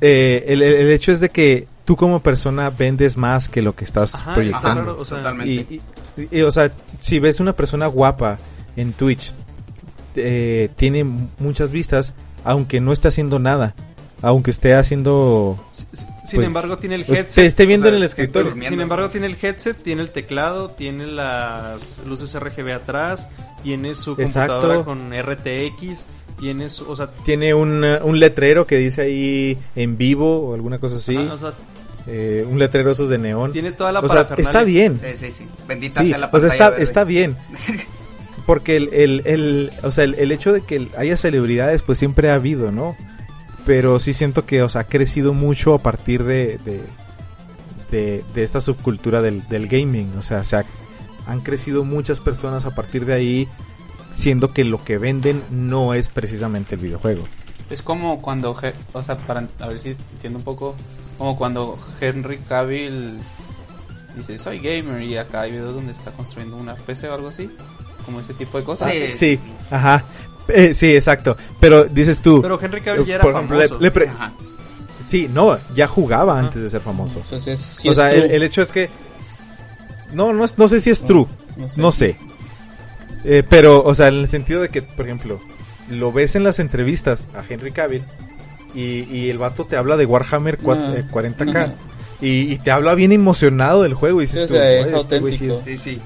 [0.00, 3.74] eh, el, el- el hecho es de que tú como persona vendes más que lo
[3.74, 4.82] que estás Ajá, proyectando.
[4.82, 5.74] claro, o sea, Totalmente.
[5.74, 5.80] Y,
[6.22, 8.38] y- y, o sea, si ves una persona guapa
[8.76, 9.32] en Twitch,
[10.16, 11.04] eh, tiene
[11.38, 12.12] muchas vistas,
[12.44, 13.74] aunque no esté haciendo nada,
[14.22, 15.56] aunque esté haciendo...
[15.72, 17.34] Sin pues, embargo, tiene el pues, headset.
[17.34, 18.54] te esté viendo o sea, en el escritorio.
[18.68, 23.28] Sin embargo, tiene el headset, tiene el teclado, tiene las luces RGB atrás,
[23.64, 24.60] tiene su Exacto.
[24.60, 26.06] computadora con RTX,
[26.38, 30.54] tiene su, o sea, Tiene un, uh, un letrero que dice ahí en vivo o
[30.54, 31.16] alguna cosa así.
[31.16, 31.52] ajá, o sea,
[32.06, 33.52] eh, un letrero esos de neón.
[33.52, 35.00] tiene toda la o sea, está bien.
[35.02, 35.46] Sí, sí, sí.
[35.68, 37.36] Bendita Sí, sea la o sea, pantalla está, está bien.
[38.46, 42.30] Porque el, el, el- o sea, el, el hecho de que haya celebridades, pues siempre
[42.30, 42.96] ha habido, ¿no?
[43.70, 46.80] Pero sí siento que, o sea, ha crecido mucho a partir de, de,
[47.92, 50.10] de, de esta subcultura del, del gaming.
[50.18, 50.64] O sea, se ha-
[51.28, 53.48] han crecido muchas personas a partir de ahí,
[54.10, 57.22] siendo que lo que venden no es precisamente el videojuego.
[57.70, 58.58] Es como cuando,
[58.92, 60.74] o sea, para a ver si entiendo un poco,
[61.16, 63.18] como cuando Henry Cavill
[64.16, 67.48] dice soy gamer y acá hay videos donde está construyendo una PC o algo así,
[68.04, 68.92] como ese tipo de cosas.
[68.92, 69.14] Sí.
[69.14, 70.02] Sí, ajá.
[70.54, 71.36] Eh, sí, exacto.
[71.58, 72.40] Pero dices tú...
[72.42, 73.82] Pero Henry Cavill ya eh, era por ejemplo, le- famoso.
[73.82, 74.32] le pre- Ajá.
[75.06, 77.20] Sí, no, ya jugaba antes de ser famoso.
[77.24, 78.88] Entonces, sí o es sea, el, el hecho es que...
[80.12, 81.26] No, no, es- no sé si es true.
[81.56, 81.80] no sé.
[81.80, 82.16] No sé.
[83.24, 85.40] Eh, pero, o sea, en el sentido de que, por ejemplo,
[85.90, 88.02] lo ves en las entrevistas a Henry Cavill
[88.74, 91.72] y, y el vato te habla de Warhammer eh, 40k Ajá.
[92.20, 94.86] y, y te habla bien emocionado del juego y dices Sí, o tú, sea, es
[94.86, 95.70] "Oye, este güey sí auténtico".
[95.70, 96.00] es- Sí, sí.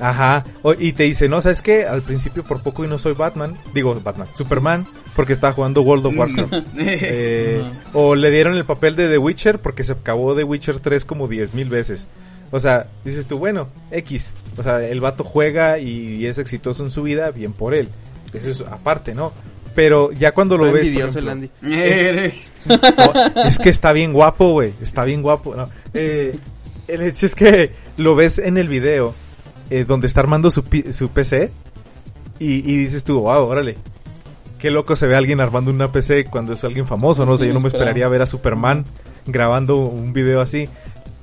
[0.00, 0.44] Ajá.
[0.62, 1.86] O- y te dice, no, ¿sabes qué?
[1.86, 3.56] Al principio por poco y no soy Batman.
[3.74, 4.28] Digo, Batman.
[4.34, 4.86] Superman.
[5.14, 6.52] Porque estaba jugando World of Warcraft.
[6.78, 7.62] Eh,
[7.94, 11.26] o le dieron el papel de The Witcher porque se acabó The Witcher 3 como
[11.26, 12.06] 10 mil veces.
[12.50, 14.32] O sea, dices tú, bueno, X.
[14.56, 17.88] O sea, el vato juega y, es exitoso en su vida, bien por él.
[18.32, 19.32] Eso es aparte, ¿no?
[19.74, 20.72] Pero ya cuando lo ves...
[20.72, 22.32] por envidioso el ejemplo, Andy.
[23.34, 24.74] no, es que está bien guapo, güey.
[24.80, 25.54] Está bien guapo.
[25.54, 25.68] No.
[25.92, 26.38] Eh,
[26.88, 29.14] el hecho es que lo ves en el video
[29.70, 31.50] eh, donde está armando su, pi- su PC
[32.38, 33.76] y, y dices tú, wow, órale.
[34.58, 37.32] Qué loco se ve alguien armando una PC cuando es alguien famoso, ¿no?
[37.32, 38.84] O sea, yo no me esperaría ver a Superman
[39.26, 40.68] grabando un video así.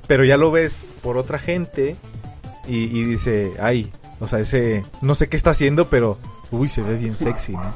[0.06, 1.96] Pero ya lo ves por otra gente
[2.68, 6.18] y, y dice, ay, o sea, ese, no sé qué está haciendo, pero,
[6.50, 7.72] uy, se ve bien sexy, ¿no?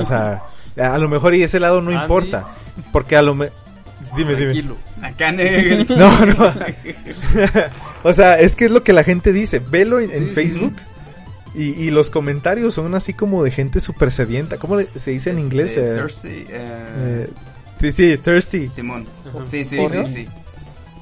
[0.00, 0.44] O sea,
[0.76, 2.02] a lo mejor y ese lado no Andy.
[2.02, 2.46] importa.
[2.92, 3.54] Porque a lo mejor...
[4.16, 4.52] Dime, dime.
[4.52, 4.76] Tranquilo.
[5.02, 6.54] Acá en No, no.
[8.08, 9.58] o sea, es que es lo que la gente dice.
[9.58, 10.74] Velo en, en Sí, sí, Facebook.
[11.54, 14.58] Y, y los comentarios son así como de gente súper sedienta.
[14.58, 15.76] ¿Cómo le- se dice en inglés?
[15.76, 17.28] Eh, Thirsty, eh, eh,
[17.80, 18.68] sí, sí, thirsty.
[18.68, 19.06] Simón.
[19.50, 20.26] Sí, sí, sí, sí.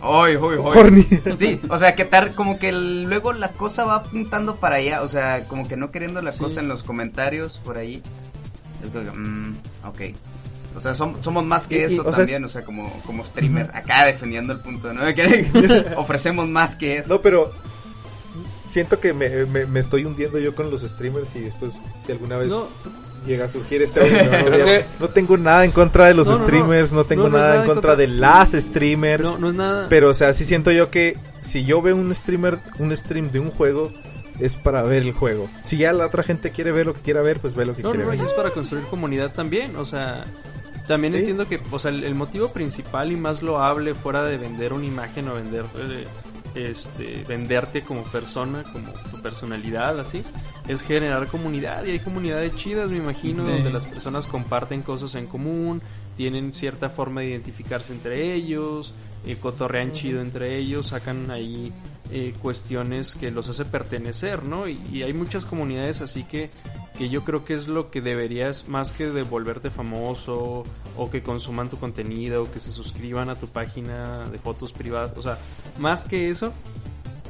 [0.00, 0.78] Hoy, hoy, hoy.
[0.78, 1.02] Horny.
[1.38, 5.08] Sí, o sea, que tal, como que luego la cosa va apuntando para allá, o
[5.08, 6.38] sea, como que no queriendo la Sí.
[6.40, 8.02] cosa en los comentarios por ahí.
[8.84, 10.00] Es como que, mm, ok.
[10.76, 13.24] O sea, som- somos más que Y- y, eso sea, también, o sea, como, como
[13.24, 15.02] streamer, acá defendiendo el punto, ¿no?
[15.14, 17.08] Que ofrecemos más que eso.
[17.08, 17.52] No, pero
[18.64, 22.38] siento que me, me- me estoy hundiendo yo con los streamers y después, si alguna
[22.38, 22.68] vez No.
[23.26, 26.44] llega a surgir este audio, no tengo nada en contra de los No, no, no.
[26.46, 29.22] streamers, no, tengo No, no nada en contra de las streamers.
[29.22, 29.86] No, no es nada.
[29.88, 33.38] Pero, o sea, sí siento yo que si yo veo un streamer, un stream de
[33.40, 33.92] un juego,
[34.40, 35.48] es para ver el juego.
[35.62, 37.82] Si ya la otra gente quiere ver lo que quiera ver, pues ve lo que
[37.82, 38.26] No, quiere no, no, y ver.
[38.26, 40.24] es para construir comunidad también, o sea,
[40.86, 41.18] también Sí.
[41.20, 44.84] entiendo que, o sea, el, el motivo principal y más loable fuera de vender una
[44.86, 46.06] imagen o vender, eh,
[46.54, 50.22] este, venderte como persona, como tu personalidad, así,
[50.68, 53.52] es generar comunidad y hay comunidades chidas, me imagino, Sí.
[53.52, 55.82] donde las personas comparten cosas en común,
[56.16, 58.94] tienen cierta forma de identificarse entre ellos,
[59.26, 61.72] eh, cotorrean chido entre ellos, sacan ahí
[62.10, 64.68] eh, cuestiones que los hace pertenecer, ¿no?
[64.68, 66.50] Y, y hay muchas comunidades así que,
[66.98, 70.64] que yo creo que es lo que deberías, más que de volverte famoso
[70.96, 75.14] o que consuman tu contenido o que se suscriban a tu página de fotos privadas,
[75.16, 75.38] o sea,
[75.78, 76.52] más que eso,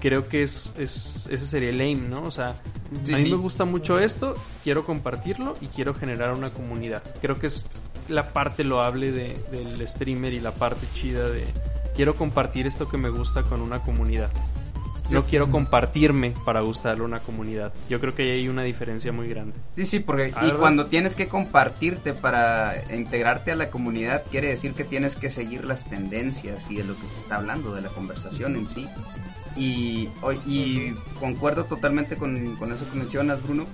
[0.01, 2.25] creo que es, es ese sería el aim, ¿no?
[2.25, 2.57] O sea,
[3.05, 3.31] Sí, a mí sí.
[3.31, 7.03] me gusta mucho esto, quiero compartirlo y quiero generar una comunidad.
[7.21, 7.67] Creo que es
[8.09, 11.47] la parte loable de, del streamer y la parte chida de
[11.95, 14.31] quiero compartir esto que me gusta con una comunidad.
[15.11, 17.75] No quiero compartirme para gustarle a una comunidad.
[17.91, 19.55] Yo creo que ahí hay una diferencia muy grande.
[19.75, 24.73] Sí, sí, porque y cuando tienes que compartirte para integrarte a la comunidad, quiere decir
[24.73, 27.91] que tienes que seguir las tendencias y de lo que se está hablando, de la
[27.91, 28.89] conversación en sí.
[29.57, 30.09] Y,
[30.47, 33.67] y concuerdo totalmente con, con eso que mencionas, Bruno,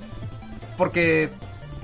[0.77, 1.31] porque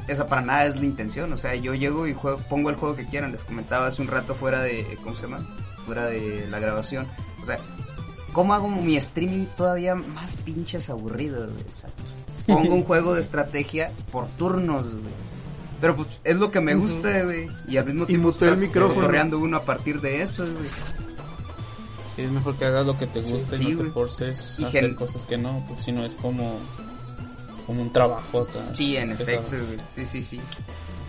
[0.09, 1.33] esa para nada es la intención.
[1.33, 3.33] O sea, yo llego y juego, pongo el juego que quieran.
[3.33, 5.39] Les comentaba hace un rato fuera de, ¿cómo se llama?
[5.87, 7.07] Fuera de la grabación.
[7.43, 7.59] O sea,
[8.33, 11.65] ¿cómo hago mi streaming todavía más pinches aburrido, güey?
[11.73, 11.89] O sea,
[12.47, 15.15] pongo un juego de estrategia por turnos, güey.
[15.81, 17.49] Pero pues es lo que me gusta, güey.
[17.69, 19.39] Y al mismo tiempo mutea el está micrófono.
[19.39, 20.69] uno a partir de eso, güey.
[22.17, 23.89] Sí, es mejor que hagas lo que te gusta Sí, y no güey.
[23.89, 26.59] te forces Y a hacer gen- cosas que no, porque si no es como,
[27.67, 28.47] como un trabajo.
[28.73, 29.79] Sí, en efecto, güey.
[29.95, 30.41] Sí, sí, sí.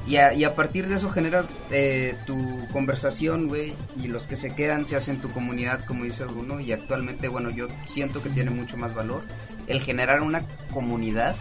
[0.07, 4.37] Y a, y a partir de eso generas eh, tu conversación, güey, y los que
[4.37, 8.29] se quedan se hacen tu comunidad, como dice Bruno, y actualmente, bueno, yo siento que
[8.29, 9.21] tiene mucho más valor
[9.67, 10.43] el generar una
[10.73, 11.35] comunidad,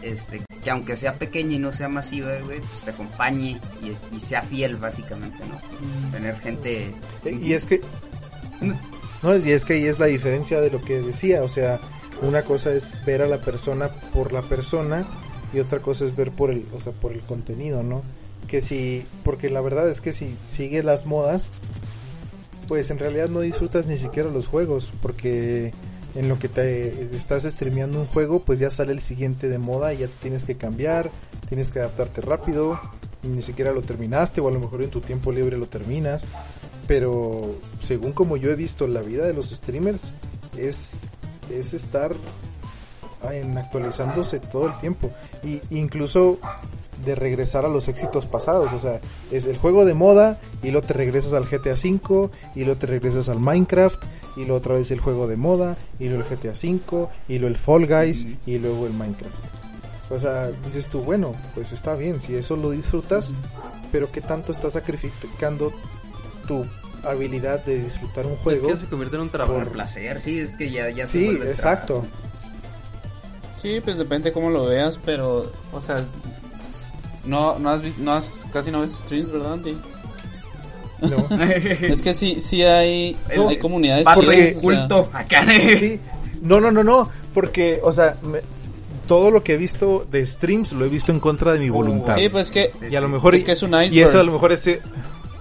[0.00, 4.04] este, que aunque sea pequeña y no sea masiva, güey, pues te acompañe y, es-
[4.16, 6.10] y sea fiel, básicamente, ¿no?
[6.10, 6.94] Tener gente...
[7.30, 7.82] Y es que
[9.22, 11.80] no, y es que ahí es la diferencia de lo que decía, o sea,
[12.22, 15.04] una cosa es ver a la persona por la persona
[15.52, 18.02] y otra cosa es ver por el, o sea, por el contenido, ¿no?
[18.48, 21.48] Que si, porque la verdad es que si sigues las modas,
[22.68, 25.72] pues en realidad no disfrutas ni siquiera los juegos, porque
[26.14, 29.92] en lo que te estás streameando un juego, pues ya sale el siguiente de moda
[29.94, 31.10] y ya tienes que cambiar,
[31.48, 32.80] tienes que adaptarte rápido,
[33.22, 36.26] y ni siquiera lo terminaste o a lo mejor en tu tiempo libre lo terminas,
[36.86, 40.12] pero según como yo he visto la vida de los streamers
[40.56, 41.02] es
[41.50, 42.14] es estar
[43.32, 45.10] en actualizándose todo el tiempo
[45.42, 46.38] y incluso
[47.04, 49.00] de regresar a los éxitos pasados, o sea,
[49.30, 52.86] es el juego de moda y luego te regresas al GTA V y luego te
[52.86, 54.02] regresas al Minecraft
[54.36, 57.54] y luego otra vez el juego de moda y luego el GTA V y luego
[57.54, 59.34] el Fall Guys y luego el Minecraft.
[60.08, 63.32] O sea, dices tú, bueno, pues está bien, si eso lo disfrutas,
[63.92, 65.72] pero ¿qué tanto estás sacrificando
[66.46, 66.64] tu
[67.04, 68.68] habilidad de disfrutar un Es juego?
[68.68, 69.58] que se convierte en un trabajo.
[69.58, 72.04] Por placer, sí, es que ya, ya se Sí, exacto.
[73.62, 76.04] Sí, pues depende cómo lo veas, pero, o sea,
[77.24, 79.76] no, no has, vis- no has, casi no ves streams, ¿verdad, Andy?
[81.00, 81.26] ¿no?
[81.46, 85.46] Es que sí, sí hay, No, hay comunidades Porque- chidas, o sea, culto, acá.
[85.78, 86.00] Sí.
[86.42, 88.40] No, no, no, no, porque, o sea, me-
[89.06, 92.16] todo lo que he visto de streams lo he visto en contra de mi voluntad.
[92.16, 94.08] Sí, pues que y a lo mejor es que es un y iceberg.
[94.08, 94.68] eso a lo mejor es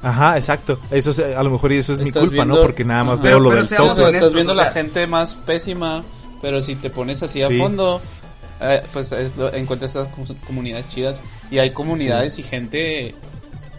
[0.04, 0.78] Ajá, exacto.
[0.92, 2.62] Eso es, a lo mejor y eso es mi culpa, ¿no?
[2.62, 3.24] Porque nada más Ajá.
[3.24, 3.86] veo Pero- lo pero del top.
[3.88, 6.04] honestos, estás viendo o sea- la gente más pésima,
[6.42, 7.58] pero si te pones así a Sí.
[7.58, 8.02] fondo,
[8.62, 11.20] eh, pues es lo- encuentras esas com- comunidades chidas.
[11.52, 13.14] Y hay comunidades y gente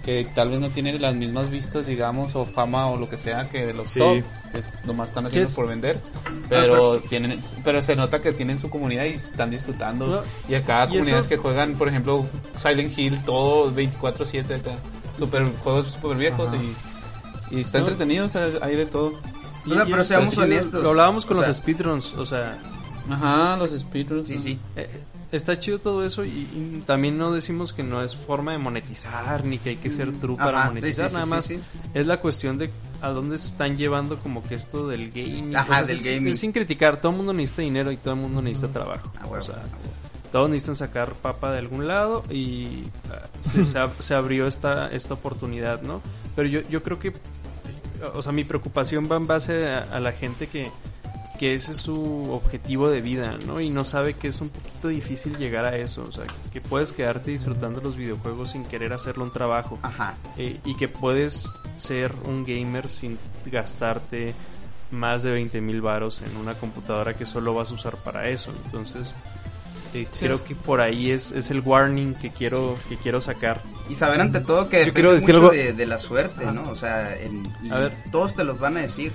[0.05, 3.49] que tal vez no tiene las mismas vistas, digamos, o fama o lo que sea
[3.51, 3.99] que de los Sí.
[3.99, 5.55] top, que es- nomás están haciendo es?
[5.57, 5.99] por vender,
[6.49, 10.07] pero tienen, pero se nota que tienen su comunidad y están disfrutando.
[10.07, 12.25] No, Y acá y comunidades eso- que juegan, por ejemplo,
[12.63, 14.73] Silent Hill, todo 24/7 acá,
[15.19, 16.57] super juegos super viejos Ajá.
[17.51, 17.89] y, y está No.
[17.89, 19.13] entretenido, o sea, hay de todo.
[19.71, 20.83] O sea, pero seamos sí, honestos.
[20.83, 22.57] Lo hablábamos con O los sea- speedruns, o sea,
[23.11, 24.27] Ajá, los speedruns.
[24.29, 24.59] Sí, sí.
[24.75, 24.89] eh,
[25.33, 29.45] está chido todo eso y, y también no decimos que no es forma de monetizar
[29.45, 31.55] ni que hay que ser true para Ajá, monetizar, sí, sí, nada sí, más sí,
[31.57, 31.91] sí.
[31.95, 32.71] es la cuestión de
[33.03, 35.55] a dónde se están llevando como que esto del gaming.
[35.55, 36.29] Ajá, O sea, del es- gaming.
[36.33, 39.13] es sin criticar, todo el mundo necesita dinero y todo el mundo necesita trabajo.
[39.21, 39.93] Ah, huevo, o sea, ah, huevo.
[40.33, 44.89] todos necesitan sacar papa de algún lado y ah, se, se ab- se abrió esta,
[44.91, 46.03] esta oportunidad, ¿no?
[46.35, 47.13] Pero yo, yo creo que,
[48.15, 50.71] o sea, mi preocupación va en base a, a la gente que,
[51.37, 53.61] que ese es su objetivo de vida, ¿no?
[53.61, 56.93] Y no sabe que es un poquito difícil llegar a eso, o sea, que puedes
[56.93, 59.79] quedarte disfrutando los videojuegos sin querer hacerlo un trabajo.
[59.83, 60.15] Ajá.
[60.37, 64.35] Eh, y que puedes ser un gamer sin gastarte
[64.91, 68.53] más de 20 mil varos en una computadora que solo vas a usar para eso.
[68.65, 69.15] Entonces,
[70.03, 73.63] eh, creo que por ahí es, es el warning que quiero, que quiero sacar.
[73.89, 76.45] Y saber ante todo que Yo depende quiero decir mucho algo- de, de la suerte,
[76.53, 76.71] ¿no?
[76.71, 77.93] O sea, en- y A ver.
[78.11, 79.13] todos te los van a decir.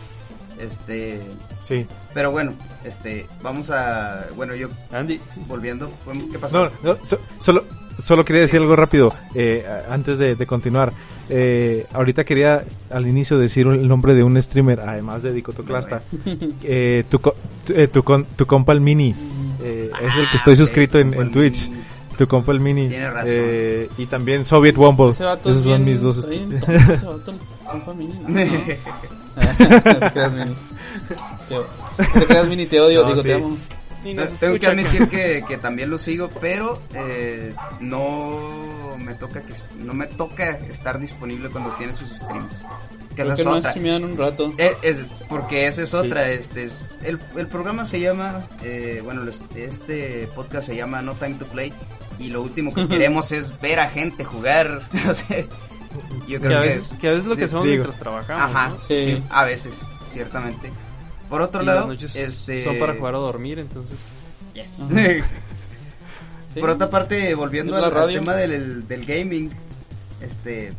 [0.60, 1.20] Este,
[1.64, 1.88] Sí.
[2.14, 5.92] pero bueno, este, vamos a, bueno, yo Andy, volviendo,
[6.32, 6.66] ¿qué pasó?
[6.66, 7.64] No, no, so- solo,
[8.00, 10.94] solo quería decir algo rápido eh, antes de, de continuar.
[11.30, 16.02] eh, ahorita quería al inicio decir el nombre de un streamer, además de Dicotoclasta.
[16.64, 19.16] Eh, tu, co- tu, eh, tu, con- tu compa el Mini.
[19.62, 21.70] Eh, es el que estoy Ah, suscrito en, Twitch.
[21.70, 21.82] Mini.
[22.18, 22.90] Tu compa el Mini.
[22.90, 23.30] Tiene razón.
[23.30, 25.10] Eh, y también Soviet Womble.
[25.12, 26.18] Ese vato Esos es son bien- mis dos.
[26.30, 26.38] te
[30.12, 30.56] creas, Mini.
[31.50, 31.66] Te o-
[31.98, 33.28] no te creas, Mini, te odio, No, digo, sí.
[33.28, 33.58] te amo.
[34.04, 39.54] No, tengo que admitir que, que también lo sigo, pero eh, no me toca que
[39.84, 42.64] no me toca estar disponible cuando tiene sus streams.
[43.16, 43.74] Que esa que es no otra.
[43.76, 44.54] un rato.
[44.58, 44.98] Eh, es-
[45.28, 46.30] porque esa es otra.
[46.32, 49.22] Este es- el, el programa se llama, eh, bueno,
[49.56, 51.74] este podcast se llama No Time to Play
[52.20, 54.82] y lo último que queremos es ver a gente jugar.
[55.06, 55.48] No sé.
[56.26, 57.76] Yo Que creo a que veces, que a veces lo que hacemos Digo.
[57.84, 58.76] mientras trabajamos, Ajá, ¿no?
[58.82, 59.04] Sí.
[59.18, 59.74] sí, a veces,
[60.10, 60.72] ciertamente.
[61.30, 63.98] Por otro Y lado, este son para jugar o dormir, entonces.
[64.54, 64.80] Yes.
[66.54, 66.60] Sí.
[66.60, 68.20] Por otra parte, volviendo al, al radio.
[68.20, 69.50] tema del, del gaming,
[70.20, 70.74] este,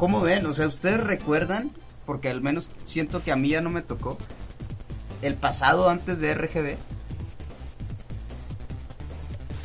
[0.00, 0.44] ¿cómo ven?
[0.46, 1.70] O sea, ¿ustedes recuerdan?
[2.06, 4.18] Porque al menos siento que a mí ya no me tocó.
[5.22, 6.76] El pasado antes de RGB.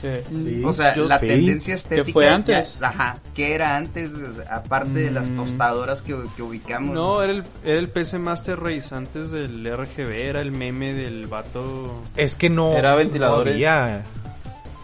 [0.01, 0.61] Sí.
[0.63, 1.25] O sea, Yo- la sí.
[1.27, 2.05] tendencia estética.
[2.05, 2.79] ¿Qué fue ya- antes?
[2.83, 3.17] ajá.
[3.33, 4.11] ¿Qué era antes?
[4.13, 5.37] O sea, aparte de las Mm.
[5.37, 6.93] tostadoras que, que ubicamos.
[6.93, 11.25] No, era el, era el PC Master Race antes del RGB, era el meme del
[11.25, 12.03] vato.
[12.15, 12.73] Es que no.
[12.77, 13.53] Era ventiladores.
[13.53, 14.03] no había.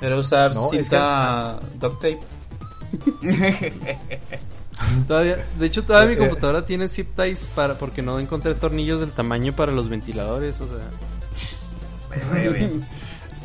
[0.02, 2.20] Era usar No, es cinta duct tape.
[5.08, 9.12] Todavía, de hecho, todavía mi computadora tiene zip ties para, porque no encontré tornillos del
[9.12, 10.78] tamaño para los ventiladores, o sea.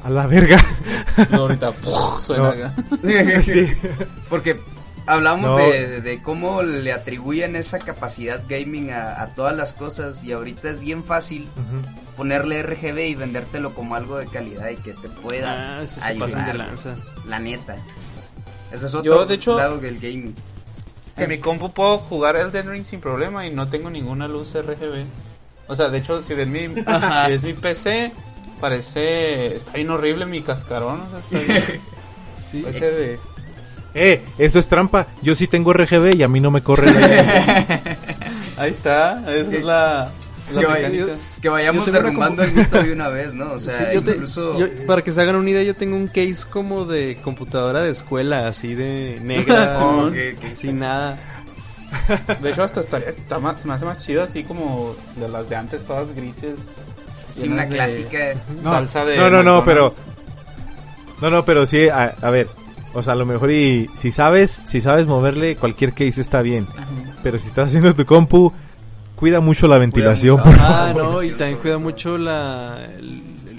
[0.05, 0.63] A la verga.
[1.31, 2.25] No, ahorita ¡puf!
[2.25, 2.49] suena No.
[2.51, 2.73] acá.
[3.43, 3.67] sí.
[4.29, 4.59] Porque
[5.07, 5.57] hablamos No.
[5.59, 10.81] de, cómo le atribuyen esa capacidad gaming a, a todas las cosas y ahorita es
[10.81, 11.49] bien fácil
[12.17, 16.47] ponerle RGB y vendértelo como algo de calidad y que te pueda Ah, ayudar, pasan
[16.47, 16.95] de lanza.
[17.29, 17.77] la neta.
[18.73, 20.35] Ese es otro Yo, de hecho- lado del gaming.
[21.17, 25.05] En mi compu puedo jugar Elden Ring sin problema y no tengo ninguna luz RGB.
[25.69, 26.83] O sea, de hecho, si ves mi, si
[27.33, 28.13] ves mi PC,
[28.61, 29.57] parece...
[29.57, 31.01] Está bien horrible mi cascarón.
[31.01, 31.81] O sea, está bien...
[32.47, 32.61] Sí.
[32.63, 33.19] parece de...
[33.93, 35.09] Eh, eso es trampa.
[35.21, 37.81] Yo sí tengo RGB y a mí no me corre la
[38.57, 40.13] Ahí está, esa es la, la
[41.41, 43.53] Que, vayamos derrumbando el mito de una vez, ¿no?
[43.55, 44.59] O sea, Sí, yo te- incluso...
[44.59, 47.91] yo- para que se hagan una idea, yo tengo un case como de computadora de
[47.91, 50.11] escuela, así de negra, Oh,
[50.55, 51.19] sin nada.
[52.41, 55.57] De hecho, hasta estaría, está más, me hace más chido así como de las de
[55.57, 56.59] antes, todas grises.
[57.35, 58.35] Sí, una de clásica...
[58.63, 59.95] No, Salsa de no, no, no, pero.
[61.21, 62.49] No, no, pero sí, a, a ver.
[62.93, 66.67] O sea, a lo mejor y si sabes, si sabes moverle, cualquier case está bien.
[67.23, 68.53] Pero si estás haciendo tu compu,
[69.17, 70.51] cuida mucho la ventilación, mucho.
[70.51, 70.97] por Ah, favor.
[71.15, 73.05] no, y también cuida mucho la, el,
[73.49, 73.57] el-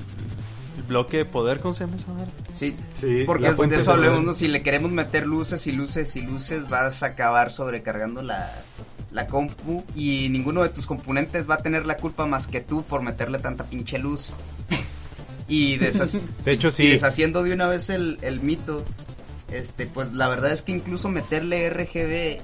[0.78, 2.28] el bloque de poder, ¿cómo se llama esa madre?
[2.56, 4.10] Sí, Sí, porque la es- fuente de eso de poder.
[4.10, 4.34] hablemos, ¿no?
[4.34, 8.64] Si le queremos meter luces y luces y luces, vas a acabar sobrecargando la,
[9.12, 12.84] la compu y ninguno de tus componentes va a tener la culpa más que tú
[12.84, 14.34] por meterle tanta pinche luz.
[15.48, 18.84] y deshac- De hecho, y deshaciendo de una vez el, el mito,
[19.52, 22.42] este, pues la verdad es que incluso meterle RGB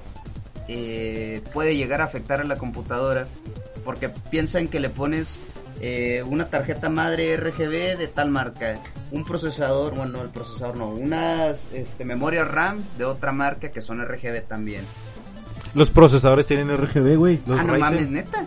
[0.68, 3.26] eh, puede llegar a afectar a la computadora
[3.84, 5.38] porque piensan que le pones
[5.80, 11.68] eh, una tarjeta madre RGB de tal marca, un procesador, bueno, el procesador no, unas
[11.72, 14.84] este, memorias RAM de otra marca que son RGB también.
[15.74, 17.40] Los procesadores tienen RGB, güey.
[17.46, 17.80] Ah, no Ryzen.
[17.80, 18.44] mames, neta.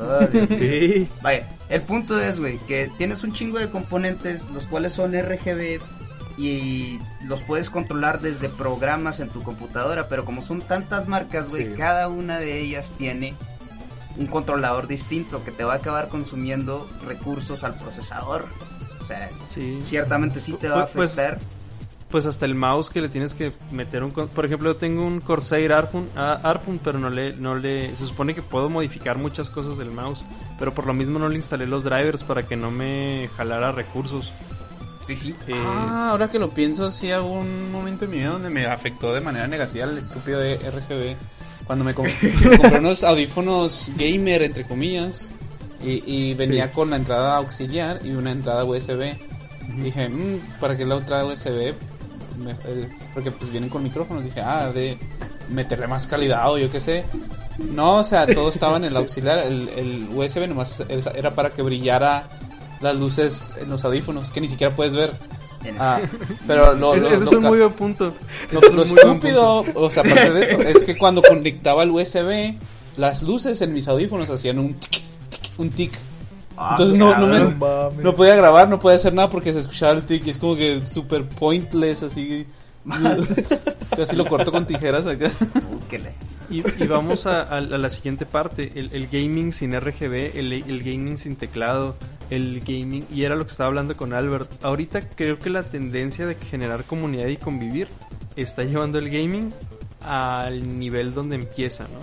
[0.00, 0.20] Oh.
[0.56, 1.08] Sí.
[1.22, 5.80] Vaya, el punto es, güey, que tienes un chingo de componentes, los cuales son RGB
[6.38, 11.70] y los puedes controlar desde programas en tu computadora, pero como son tantas marcas, güey,
[11.70, 11.74] Sí.
[11.76, 13.34] cada una de ellas tiene
[14.16, 18.46] un controlador distinto que te va a acabar consumiendo recursos al procesador.
[19.00, 19.82] O sea, Sí.
[19.86, 21.38] ciertamente sí te va a Pues- afectar.
[22.10, 24.12] Pues hasta el mouse que le tienes que meter un...
[24.12, 27.94] Por ejemplo, yo tengo un Corsair Arfun, ah, Arfun, pero no le, no le...
[27.96, 30.24] Se supone que puedo modificar muchas cosas del mouse,
[30.58, 34.32] pero por lo mismo no le instalé los drivers para que no me jalara recursos.
[35.16, 35.34] Sí.
[35.46, 38.66] Eh, Ah, ahora que lo pienso, sí hubo un momento en mi vida donde me
[38.66, 41.16] afectó de manera negativa el estúpido de RGB.
[41.66, 45.28] Cuando me, com- me compré unos audífonos gamer, entre comillas,
[45.82, 46.74] y, y venía Sí.
[46.74, 49.16] con la entrada auxiliar y una entrada USB.
[49.82, 51.74] Dije, "Mm, ¿para qué la entrada USB?
[52.42, 52.54] Me-
[53.14, 54.24] porque pues vienen con micrófonos.
[54.24, 54.96] Dije, ah, de
[55.50, 57.04] meterle más calidad o yo qué sé.
[57.58, 59.40] No, o sea, todo estaba en el auxiliar.
[59.40, 60.82] El, el USB nomás
[61.14, 62.28] era para que brillara
[62.80, 65.12] las luces en los audífonos, que ni siquiera puedes ver.
[65.78, 66.00] Ah,
[66.46, 68.12] pero lo, lo- ese lo es un muy buen punto.
[68.52, 72.54] lo, es muy estúpido, o sea, aparte de eso, es que cuando conectaba el USB,
[72.96, 75.98] las luces en mis audífonos hacían un tic, tic, un tic.
[76.56, 78.04] Ah, Entonces no, no, me, mames.
[78.04, 80.56] no podía grabar, no podía hacer nada porque se escuchaba el tic y es como
[80.56, 82.46] que super pointless, así.
[83.96, 85.30] Yo así lo corto con tijeras acá.
[86.50, 90.52] Y, y vamos a, a- a la siguiente parte, el, el gaming sin RGB, el,
[90.52, 91.96] el gaming sin teclado,
[92.30, 94.64] el gaming, y era lo que estaba hablando con Albert.
[94.64, 97.88] Ahorita creo que la tendencia de generar comunidad y convivir
[98.36, 99.52] está llevando el gaming
[100.02, 101.98] al nivel donde empieza, ¿no?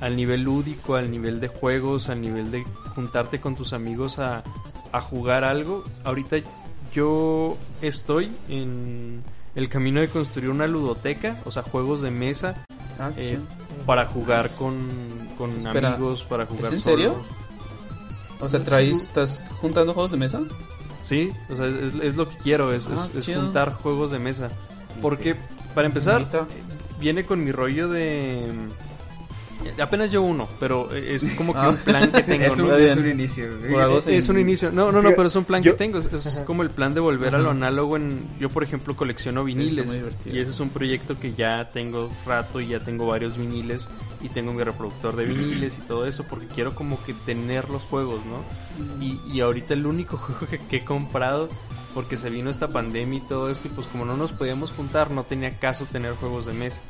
[0.00, 2.64] Al nivel lúdico, al nivel de juegos, al nivel de
[2.94, 4.42] juntarte con tus amigos a,
[4.90, 5.84] a jugar algo.
[6.04, 6.36] Ahorita
[6.94, 9.22] yo estoy en
[9.54, 12.54] el camino de construir una ludoteca, o sea, juegos de mesa
[12.98, 13.38] Ah, eh,
[13.86, 14.76] para jugar con,
[15.38, 16.96] con Espera, amigos, para jugar en solo.
[16.96, 17.16] serio?
[18.40, 20.40] O sea, traes, ¿estás juntando juegos de mesa?
[21.02, 24.18] Sí, o sea, es, es lo que quiero, es, Ah, es- es juntar juegos de
[24.18, 24.50] mesa.
[25.00, 25.36] Porque,
[25.74, 26.26] para empezar,
[27.00, 28.46] viene con mi rollo de...
[29.80, 31.68] Apenas yo uno, pero es como que Ah.
[31.70, 33.46] un plan que tengo, Es un, es inicio.
[33.98, 34.70] Es, es un inicio.
[34.72, 35.98] No, no, no, pero es un plan yo- que tengo.
[35.98, 38.26] Es, como el plan de volver a lo análogo en...
[38.40, 39.92] Yo, por ejemplo, colecciono viniles.
[40.26, 43.88] y ese es un proyecto que ya tengo rato y ya tengo varios viniles.
[44.22, 46.24] Y tengo mi reproductor de viniles y todo eso.
[46.28, 49.02] Porque quiero como que tener los juegos, ¿no?
[49.04, 51.48] Y, y ahorita el único juego que, que he comprado...
[51.94, 53.68] Porque se vino esta pandemia y todo esto.
[53.68, 56.80] Y pues como no nos podíamos juntar, no tenía caso tener juegos de mesa.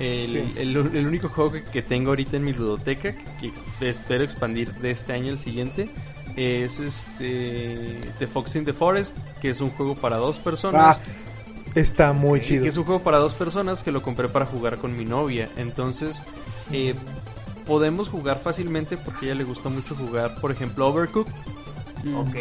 [0.00, 0.52] El, Sí.
[0.56, 4.90] el- el único juego que, que tengo ahorita en mi ludoteca, que, espero expandir de
[4.90, 5.88] este año al siguiente,
[6.36, 11.00] es este The Fox in the Forest, que es un juego para dos Ah, personas.
[11.74, 12.62] está muy eh, chido.
[12.62, 15.48] Que es un juego para dos personas que lo compré para jugar con mi novia.
[15.56, 16.22] Entonces,
[16.72, 16.94] eh,
[17.66, 21.32] podemos jugar fácilmente porque a ella le gusta mucho jugar, por ejemplo, Overcooked.
[22.16, 22.36] Ok.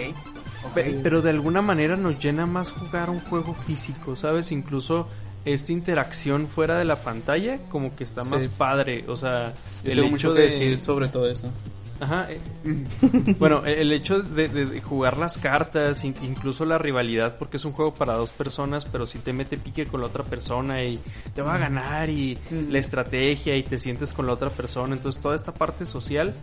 [0.73, 4.51] Pe- Pero de alguna manera nos llena más jugar un juego físico, ¿sabes?
[4.51, 5.07] Incluso
[5.53, 8.49] esta interacción fuera de la pantalla como que está más Sí.
[8.57, 11.51] padre, o sea, Yo el tengo hecho mucho de que decir sobre todo eso.
[11.99, 12.37] Ajá, eh,
[13.39, 17.65] bueno, el el hecho de, de- jugar las cartas, in- incluso la rivalidad, porque es
[17.65, 20.99] un juego para dos personas, pero si te mete pique con la otra persona y
[21.33, 22.37] te va a ganar y
[22.69, 26.35] la estrategia y te sientes con la otra persona, entonces toda esta parte social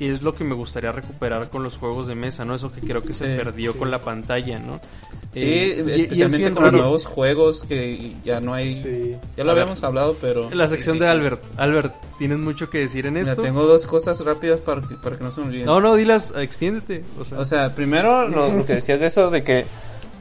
[0.00, 2.54] es lo que me gustaría recuperar con los juegos de mesa, ¿no?
[2.54, 3.78] Eso que creo que se Sí, perdió sí.
[3.78, 4.80] con la pantalla, ¿no?
[5.32, 8.74] Sí, Eh, y- y es especialmente con los nuevos juegos que ya no hay.
[8.74, 9.16] Sí.
[9.36, 9.62] Ya lo A ver.
[9.62, 10.48] habíamos hablado, pero.
[10.50, 11.10] La sección Sí, de sí.
[11.12, 11.42] Albert.
[11.56, 13.42] Albert, ¿tienes mucho que decir en Mira, esto?
[13.42, 15.66] tengo dos cosas rápidas para que, para que no se me olviden.
[15.66, 17.04] No, no, dilas, extiéndete.
[17.18, 19.66] O sea, O sea, primero lo, lo que decías de eso de que,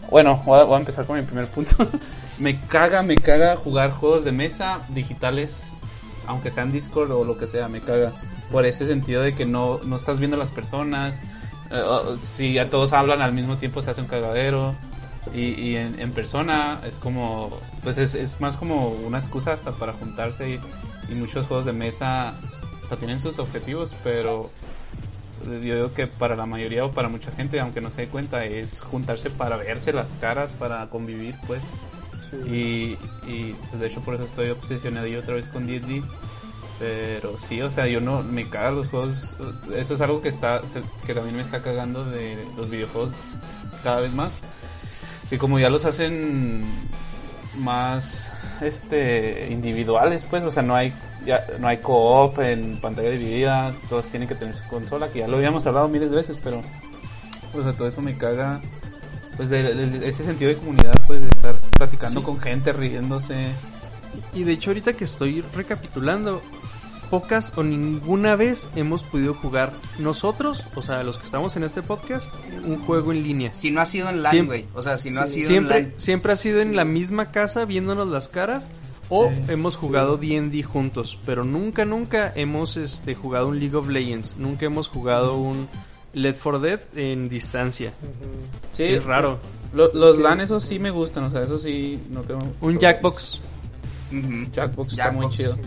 [0.10, 1.76] bueno, voy a, voy a empezar con mi primer punto.
[2.40, 5.52] me caga, me caga jugar juegos de mesa digitales,
[6.26, 8.12] aunque sean Discord o lo que sea, me caga.
[8.54, 11.14] Por ese sentido de que no, no estás viendo a las personas,
[11.72, 14.74] o- si a todos hablan al mismo tiempo se hace un cagadero.
[15.34, 17.50] Y, y en, en persona es como,
[17.82, 20.60] pues es, es más como una excusa hasta para juntarse y,
[21.10, 22.34] y muchos juegos de mesa,
[23.00, 24.52] tienen sus objetivos, pero
[25.46, 28.46] yo digo que para la mayoría o para mucha gente, aunque no se dé cuenta,
[28.46, 31.62] es juntarse para verse las caras, para convivir, pues.
[32.48, 32.98] Y,
[33.28, 36.04] y pues, de hecho por eso estoy obsesionado yo otra vez con D&D.
[36.80, 39.36] Pero sí, o sea, yo no me caga los juegos.
[39.76, 40.62] Eso es algo que está
[41.06, 43.12] que también me está cagando de los videojuegos
[43.84, 44.34] cada vez más.
[45.30, 46.64] Que como ya los hacen
[47.58, 48.30] más
[48.62, 50.94] este individuales, pues, o sea, no hay
[51.26, 55.28] ya no hay co-op en pantalla dividida, todos tienen que tener su consola, que ya
[55.28, 56.62] lo habíamos hablado miles de veces, pero
[57.54, 58.60] o sea, todo eso me caga
[59.38, 62.26] pues de, de- de ese sentido de comunidad, pues de estar platicando Sí.
[62.26, 63.52] con gente, riéndose.
[64.34, 66.42] Y de hecho ahorita que estoy recapitulando,
[67.10, 71.82] pocas o ninguna vez hemos podido jugar nosotros, o sea, los que estamos en este
[71.84, 72.34] podcast,
[72.66, 73.54] un juego en línea.
[73.54, 74.70] Si no ha sido en LAN, Siempre- güey.
[74.74, 75.94] O sea, si no ha sí, sido en Siempre, LAN.
[75.98, 78.70] siempre ha sido en la misma casa viéndonos las caras
[79.10, 79.36] o Sí.
[79.50, 84.66] hemos jugado D&D juntos, pero nunca, nunca hemos este, jugado un League of Legends, nunca
[84.66, 85.68] hemos jugado un
[86.14, 87.92] Left 4 Dead en distancia.
[88.72, 89.38] Sí, es raro.
[89.74, 92.80] Lo- los que- LAN esos sí me gustan, o sea, eso sí no tengo Un
[92.80, 93.40] Jackbox.
[94.20, 94.52] Ujú.
[94.52, 95.58] Jackbox está muy chido.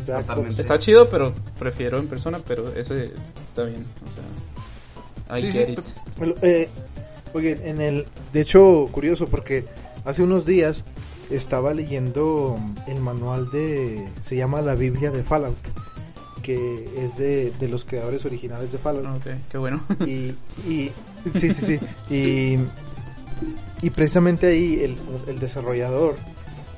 [0.49, 5.67] Está chido, pero prefiero en persona, pero eso está bien, o sea, I Sí, get
[5.67, 5.81] sí, it.
[6.43, 6.69] Eh,
[7.35, 9.65] oye, en el, de hecho, curioso porque
[10.05, 10.85] hace unos días
[11.31, 15.57] estaba leyendo el manual de, se llama la Biblia de Fallout,
[16.43, 19.07] que es de, de los creadores originales de Fallout.
[19.17, 19.85] Ok, qué bueno.
[20.07, 20.35] Y,
[20.71, 20.93] y
[21.35, 21.81] sí, sí, sí.
[22.15, 22.59] Y,
[23.85, 26.15] y precisamente ahí el, el desarrollador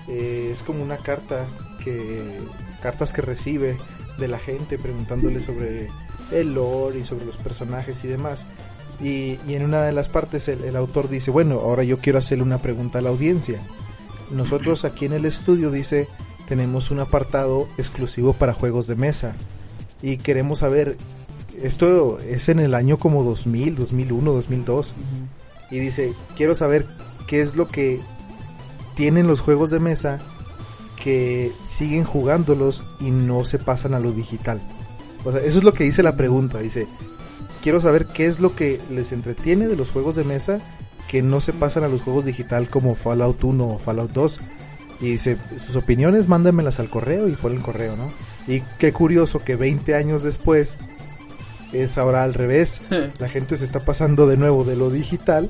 [0.09, 1.47] eh, es como una carta
[1.85, 2.23] que
[2.83, 3.77] cartas que recibe
[4.19, 5.89] de la gente preguntándole sobre
[6.31, 8.47] el lore y sobre los personajes y demás.
[9.01, 12.19] Y, y en una de las partes el, el autor dice, bueno, ahora yo quiero
[12.19, 13.61] hacerle una pregunta a la audiencia.
[14.31, 16.09] Nosotros aquí en el estudio dice,
[16.49, 19.35] tenemos un apartado exclusivo para juegos de mesa.
[20.03, 20.97] Y queremos saber,
[21.63, 24.95] esto es en el año como 2000, 2001, 2002.
[25.71, 26.87] Y dice, quiero saber
[27.27, 28.01] qué es lo que
[28.99, 30.19] tienen los juegos de mesa
[31.01, 34.61] que siguen jugándolos y no se pasan a lo digital.
[35.25, 36.59] O sea, eso es lo que dice la pregunta.
[36.59, 36.89] Dice,
[37.63, 40.59] quiero saber qué es lo que les entretiene de los juegos de mesa
[41.07, 44.41] que no se pasan a los juegos digital como Fallout 1 o Fallout 2.
[45.01, 48.11] Y dice, sus opiniones mándamelas al correo y por el correo, ¿no?
[48.53, 50.77] Y qué curioso que 20 años después
[51.73, 52.81] es ahora al revés.
[53.21, 55.49] La gente se está pasando de nuevo de lo digital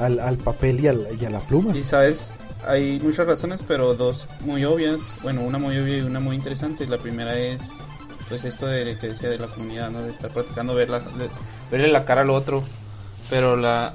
[0.00, 1.76] al, al papel y, al, y a la pluma.
[1.76, 2.34] Y sabes,
[2.66, 5.18] hay muchas razones, pero dos muy obvias.
[5.22, 6.86] Bueno, una muy obvia y una muy interesante.
[6.86, 7.72] La primera es,
[8.28, 10.02] pues, esto de que decía de la comunidad, ¿no?
[10.02, 11.02] De estar practicando, ver la,
[11.70, 12.64] verle la cara al otro.
[13.30, 13.94] Pero la,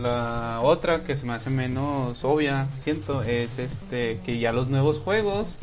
[0.00, 4.98] la otra que se me hace menos obvia, siento, es este que ya los nuevos
[4.98, 5.58] juegos,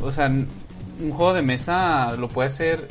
[0.00, 2.88] o sea, un juego de mesa lo puede hacer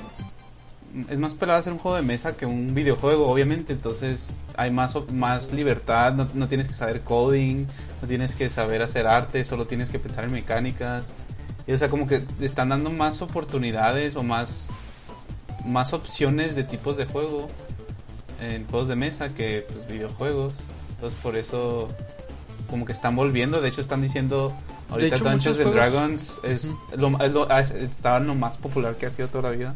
[1.09, 3.73] es más pelado hacer un juego de mesa que un videojuego, obviamente.
[3.73, 4.25] Entonces
[4.55, 7.65] hay más, más libertad, no, no tienes que saber coding,
[8.01, 11.03] no tienes que saber hacer arte, solo tienes que pensar en mecánicas.
[11.67, 14.67] Y, o sea, como que te están dando más oportunidades o más,
[15.65, 17.47] más opciones de tipos de juego
[18.41, 20.53] en juegos de mesa que pues, videojuegos.
[20.91, 21.89] Entonces por eso
[22.69, 23.59] como que están volviendo.
[23.61, 24.53] De hecho están diciendo
[24.89, 28.55] ahorita hecho, Dungeons muchos and juegos- Dragons es lo, es lo- es- está lo más
[28.57, 29.75] popular que ha sido toda la vida.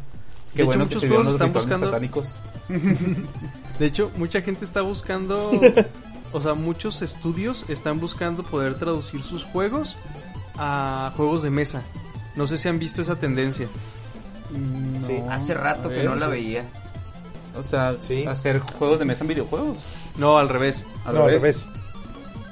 [0.52, 2.28] Es De hecho, bueno que muchos juegos los están buscando- satánicos.
[3.78, 5.50] De hecho, mucha gente está buscando,
[6.32, 9.96] o sea, muchos estudios están buscando poder traducir sus juegos
[10.58, 11.82] a juegos de mesa.
[12.36, 13.66] No sé si han visto esa tendencia.
[15.06, 15.18] Sí.
[15.24, 16.64] No, Hace a rato que no la veía.
[17.58, 18.24] O sea, Sí.
[18.26, 19.78] hacer juegos de mesa en videojuegos.
[20.16, 20.84] No, al revés.
[21.04, 21.64] Al no, al revés.
[21.64, 21.66] revés.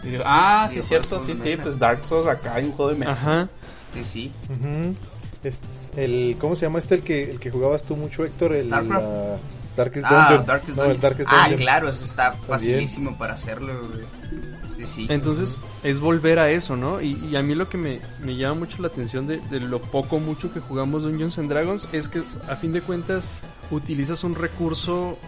[0.03, 1.63] Video- Ah, sí, es cierto, sí, sí, mesa.
[1.63, 3.13] pues Dark Souls acá hay un juego de mesa.
[3.13, 3.49] Ajá.
[3.95, 4.33] Sí, sí.
[4.49, 4.95] Ujú.
[5.45, 5.61] Es-
[6.05, 8.55] el, ¿Cómo se llama este el que, el que jugabas tú mucho, Héctor?
[8.55, 9.03] El Starcraft.
[9.05, 9.37] la
[9.77, 10.47] Darkest Ah, Dungeon.
[10.47, 10.91] Darkest No, Dungeon.
[10.97, 11.61] el Darkest Ah, Dungeon.
[11.61, 13.73] claro, eso está facilísimo para hacerlo.
[14.77, 15.07] Sí, sí.
[15.11, 17.01] Entonces es volver a eso, ¿no?
[17.01, 19.81] Y, y a mí lo que me, me llama mucho la atención de, de lo
[19.81, 23.29] poco mucho que jugamos Dungeons and Dragons es que a fin de cuentas
[23.71, 25.19] utilizas un recurso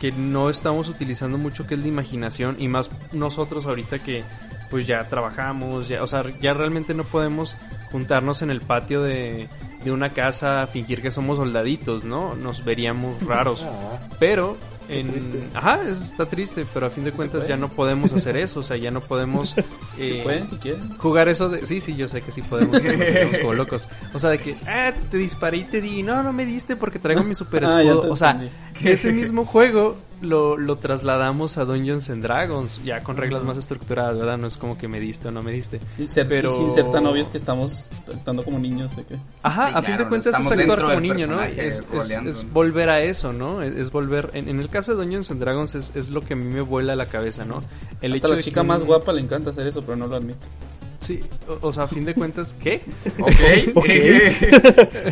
[0.00, 4.22] que no estamos utilizando mucho que es la imaginación y más nosotros ahorita que
[4.70, 7.56] pues ya trabajamos, ya, o sea, ya realmente no podemos
[7.90, 9.48] juntarnos en el patio de,
[9.84, 12.34] de una casa a fingir que somos soldaditos, ¿no?
[12.34, 13.62] Nos veríamos raros.
[13.64, 14.56] Ah, Pero
[14.88, 15.10] en...
[15.54, 18.62] Ajá, es- está triste, pero a fin de cuentas ya no podemos hacer eso, o
[18.62, 19.54] sea, ya no podemos
[19.98, 20.96] eh, Pueden si quieren.
[20.98, 21.64] jugar eso de...
[21.66, 23.86] Sí, sí, yo sé que sí podemos, ponemos como locos.
[24.14, 26.98] O sea, de que, ah, te disparé y te di, no, no me diste porque
[26.98, 28.10] traigo mi super Ah, ya escudo.
[28.12, 28.40] o sea,
[28.82, 34.18] ese mismo juego lo, lo trasladamos a Dungeons and Dragons, ya con reglas más estructuradas,
[34.18, 34.36] ¿verdad?
[34.38, 35.80] No es como que me diste o no me diste.
[35.98, 38.94] Y ser, Pero- y sin ser tan obvios que estamos actuando como niños.
[38.96, 39.16] ¿de qué?
[39.42, 41.42] Ajá, Sí, a fin de cuentas es actuar como niño, ¿no?
[41.42, 41.82] Es,
[42.52, 43.62] volver a eso, ¿no?
[43.62, 44.30] Es, es volver...
[44.34, 46.60] En, en el caso de Dungeons and Dragons es, es lo que a mí me
[46.60, 47.62] vuela la cabeza, ¿no?
[48.00, 50.06] El Hasta hecho la de chica que- más guapa le encanta hacer eso, pero no
[50.06, 50.46] lo admite.
[51.00, 52.80] Sí, o, o sea, a fin de cuentas, ¿qué?
[53.20, 53.76] Ok.
[53.76, 53.88] Ok.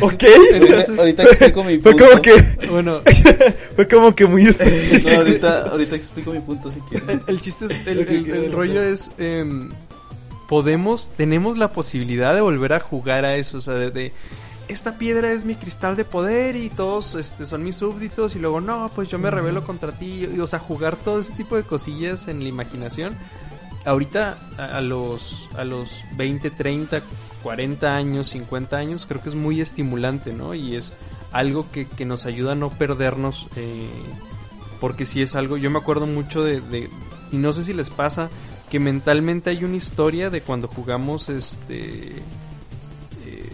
[0.01, 0.23] ok.
[0.53, 2.09] Entonces- ahorita explico mi Fue punto.
[2.09, 3.01] como que, Bueno,
[3.75, 5.09] fue como que muy específico.
[5.09, 7.09] No, ahorita, ahorita explico mi punto si quieren.
[7.09, 9.69] el, el chiste es, el, rollo es, em,
[10.49, 14.13] podemos, tenemos la posibilidad de volver a jugar a eso, o sea, de, de,
[14.67, 18.59] esta piedra es mi cristal de poder y todos este, son mis súbditos y luego,
[18.59, 21.63] no, pues yo me rebelo contra ti, y, o sea, jugar todo ese tipo de
[21.63, 23.15] cosillas en la imaginación.
[23.87, 27.01] Ahorita, a, los, a los 20, 30,
[27.41, 30.53] 40 años, 50 años, creo que es muy estimulante, ¿no?
[30.53, 30.93] Y es
[31.31, 33.87] algo que, que nos ayuda a no perdernos eh,
[34.81, 36.89] porque si es algo, yo me acuerdo mucho de, de-
[37.31, 38.29] y no sé si les pasa,
[38.69, 42.09] que mentalmente hay una historia de cuando jugamos este
[43.25, 43.49] eh,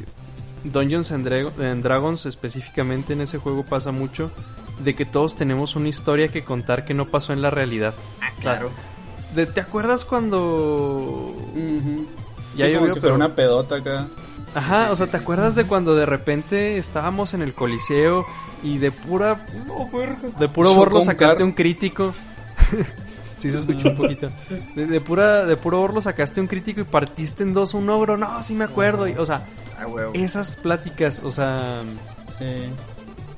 [0.64, 4.32] Dungeons and, Dra- and Dragons, específicamente en ese juego pasa mucho,
[4.84, 7.94] de que todos tenemos una historia que contar que no pasó en la realidad.
[8.22, 8.70] Ah, O sea, claro.
[9.36, 11.34] De- ¿Te acuerdas cuando...
[12.56, 14.08] Ya Ya yo llovió, si pero- fuera una pedota acá.
[14.56, 15.24] Ajá, Sí, o sea, sí, ¿te sí.
[15.24, 18.26] acuerdas de cuando de repente estábamos en el coliseo
[18.62, 19.44] y de pura...
[20.40, 22.14] De puro borlo sacaste un crítico?
[23.38, 24.30] sí se escuchó un poquito.
[24.76, 28.16] De, de pura, de puro borlo sacaste un crítico y partiste en dos un ogro.
[28.18, 29.08] No, sí me acuerdo.
[29.08, 29.46] Y, o sea,
[29.80, 31.82] Ah, esas pláticas, o sea...
[32.38, 32.46] Sí.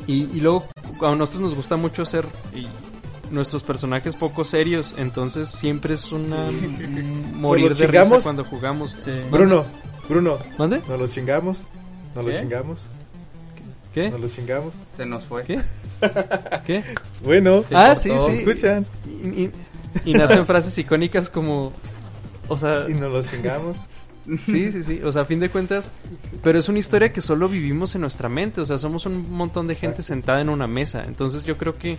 [0.07, 0.67] Y, y luego
[1.01, 2.67] a nosotros nos gusta mucho hacer y
[3.31, 8.95] nuestros personajes poco serios, entonces siempre es una un morir de risa cuando jugamos.
[9.03, 9.11] Sí.
[9.31, 9.65] Bruno,
[10.09, 10.81] Bruno, ¿Mande?
[10.87, 11.63] nos los chingamos.
[12.15, 12.41] Nos los ¿Qué?
[12.41, 12.79] chingamos.
[13.93, 14.09] ¿Qué?
[14.09, 14.75] Nos los chingamos.
[14.95, 15.43] Se nos fue.
[15.43, 15.61] ¿Qué?
[16.65, 16.83] ¿Qué?
[17.23, 18.31] Bueno, Se Ah, sí, sí.
[18.31, 18.85] escuchan.
[19.05, 19.51] Y, y-
[20.05, 21.71] y nacen frases icónicas como
[22.47, 23.77] o sea, Y nos los chingamos.
[24.45, 25.91] sí, sí, sí, o sea, a fin de cuentas,
[26.43, 29.67] pero es una historia que solo vivimos en nuestra mente, o sea, somos un montón
[29.67, 30.13] de gente Exacto.
[30.13, 31.97] sentada en una mesa, entonces yo creo que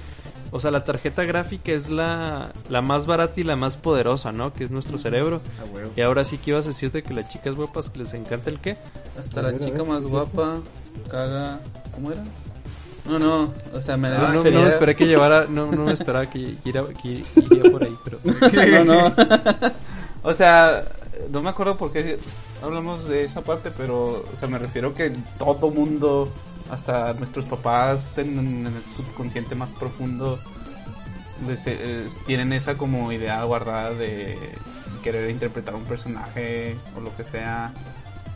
[0.53, 4.53] O sea, la tarjeta gráfica es la, la más barata y la más poderosa, ¿no?
[4.55, 5.41] Que es nuestro cerebro.
[5.61, 5.65] Ah.
[5.97, 8.61] Y ahora sí que ibas a decirte que las chicas guapas que les encanta el
[8.61, 8.77] qué.
[9.19, 10.59] Hasta la chica ver, más ¿sí es guapa
[11.11, 11.59] caga.
[11.93, 12.23] ¿Cómo era?
[13.07, 15.85] No, no, o sea, me Ah, no, no refería- me esperé que llevara, no, no
[15.85, 18.21] me esperaba que, que iría- que iría por ahí, pero...
[18.85, 19.13] no, no.
[20.23, 20.85] o sea,
[21.31, 22.19] no me acuerdo por qué
[22.63, 26.33] hablamos de esa parte, pero o sea, me refiero que todo mundo,
[26.71, 30.39] hasta nuestros papás en, en el subconsciente más profundo,
[31.47, 34.39] les- eh, tienen esa como idea guardada de
[35.03, 37.73] querer interpretar un personaje o lo que sea.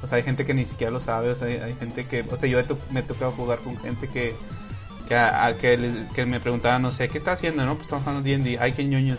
[0.03, 2.23] O sea, hay gente que ni siquiera lo sabe, o sea, hay, hay gente que,
[2.23, 4.35] o sea, yo he to- me he tocado jugar con gente que
[5.09, 7.65] que, a- a- que, les- que me preguntaba, no sé, ¿qué está haciendo?
[7.67, 9.19] No, pues estamos jugando D&D, ay, qué ñoños.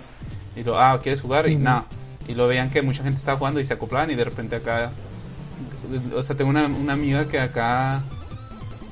[0.55, 1.49] Y lo, ah, ¿quieres jugar?
[1.49, 1.65] Y Ujú.
[1.65, 1.83] no.
[2.27, 4.91] Y lo veían que mucha gente estaba jugando y se acoplaban y de repente acá,
[6.15, 8.01] o sea, tengo una, una amiga que acá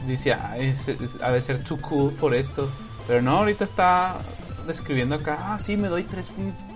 [0.07, 2.69] dice, ah, es, de ser too cool por esto.
[3.07, 4.17] Pero no, ahorita está
[4.67, 6.31] describiendo acá, ah, sí, me doy tres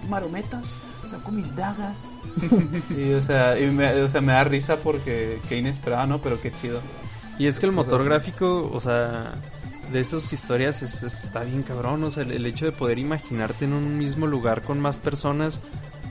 [0.10, 0.76] marometas,
[1.10, 1.98] saco mis dagas.
[2.90, 6.22] y, o sea, y me, o sea, me da risa porque qué inesperado, ¿no?
[6.22, 6.80] Pero qué chido.
[7.38, 9.34] Y es que el motor gráfico, o sea,
[9.92, 12.04] de esas historias es- está bien cabrón.
[12.04, 15.60] O sea, el, el hecho de poder imaginarte en un mismo lugar con más personas,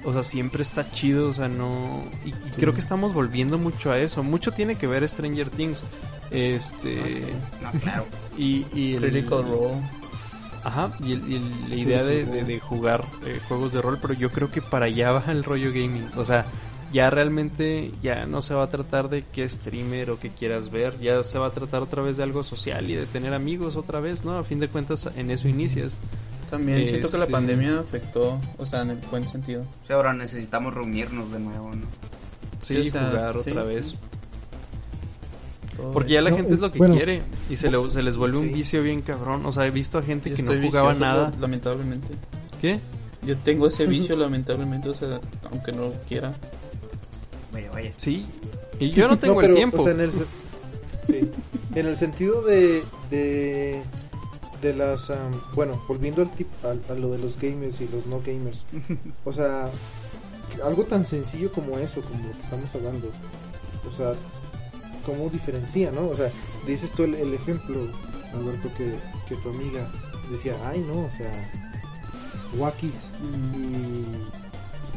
[0.04, 1.28] o sea, siempre está chido.
[1.28, 2.04] O sea, no.
[2.24, 4.22] Y, y creo que estamos volviendo mucho a eso.
[4.22, 5.82] Mucho tiene que ver Stranger Things.
[6.30, 7.24] Este.
[7.62, 8.04] No, claro.
[8.36, 9.02] Y, y el.
[9.02, 9.74] Critical Role.
[10.64, 13.98] Ajá, y, el- y el- la idea de, de- de jugar eh, juegos de rol,
[14.00, 16.06] pero yo creo que para allá va el rollo gaming.
[16.16, 16.46] O sea,
[16.92, 21.00] ya realmente ya no se va a tratar de qué streamer o qué quieras ver,
[21.00, 23.98] ya se va a tratar otra vez de algo social y de tener amigos otra
[23.98, 24.34] vez, ¿no?
[24.38, 25.96] A fin de cuentas en eso inicias.
[26.52, 29.62] También siento que la pandemia afectó, o sea, en el buen sentido.
[29.82, 31.86] O sea, ahora necesitamos reunirnos de nuevo, ¿no?
[32.60, 33.68] Sí, Sí, o sea, jugar sí, otra sí.
[33.68, 33.94] vez.
[35.76, 36.94] Todo Porque ya la No, gente es lo que bueno.
[36.94, 39.46] quiere y se, le- se les vuelve un vicio bien cabrón.
[39.46, 41.32] O sea, he visto a gente Yo que no jugaba vicioso, nada.
[41.40, 42.08] Lamentablemente.
[42.60, 42.78] ¿Qué?
[43.24, 46.34] Yo tengo ese vicio, lamentablemente, o sea, aunque no quiera.
[47.52, 47.92] Vaya, vaya.
[47.96, 48.26] Sí.
[48.78, 49.80] Y yo no tengo el pero, tiempo.
[49.80, 50.26] o sea, en, el, se-
[51.06, 51.30] sí,
[51.74, 53.82] en el sentido de, de,
[54.62, 55.10] de las...
[55.10, 58.64] am, bueno, volviendo al tip, al- a, lo de los gamers y los no gamers.
[59.24, 59.68] O sea,
[60.64, 63.08] algo tan sencillo como eso, como lo que estamos hablando.
[63.88, 64.12] O sea,
[65.04, 66.08] ¿cómo diferencia, no?
[66.08, 66.30] O sea,
[66.66, 67.76] dices tú el, el ejemplo,
[68.34, 68.94] Alberto, que,
[69.28, 69.90] que tu amiga
[70.30, 71.32] decía, ay, no, o sea,
[72.56, 73.10] Wakis.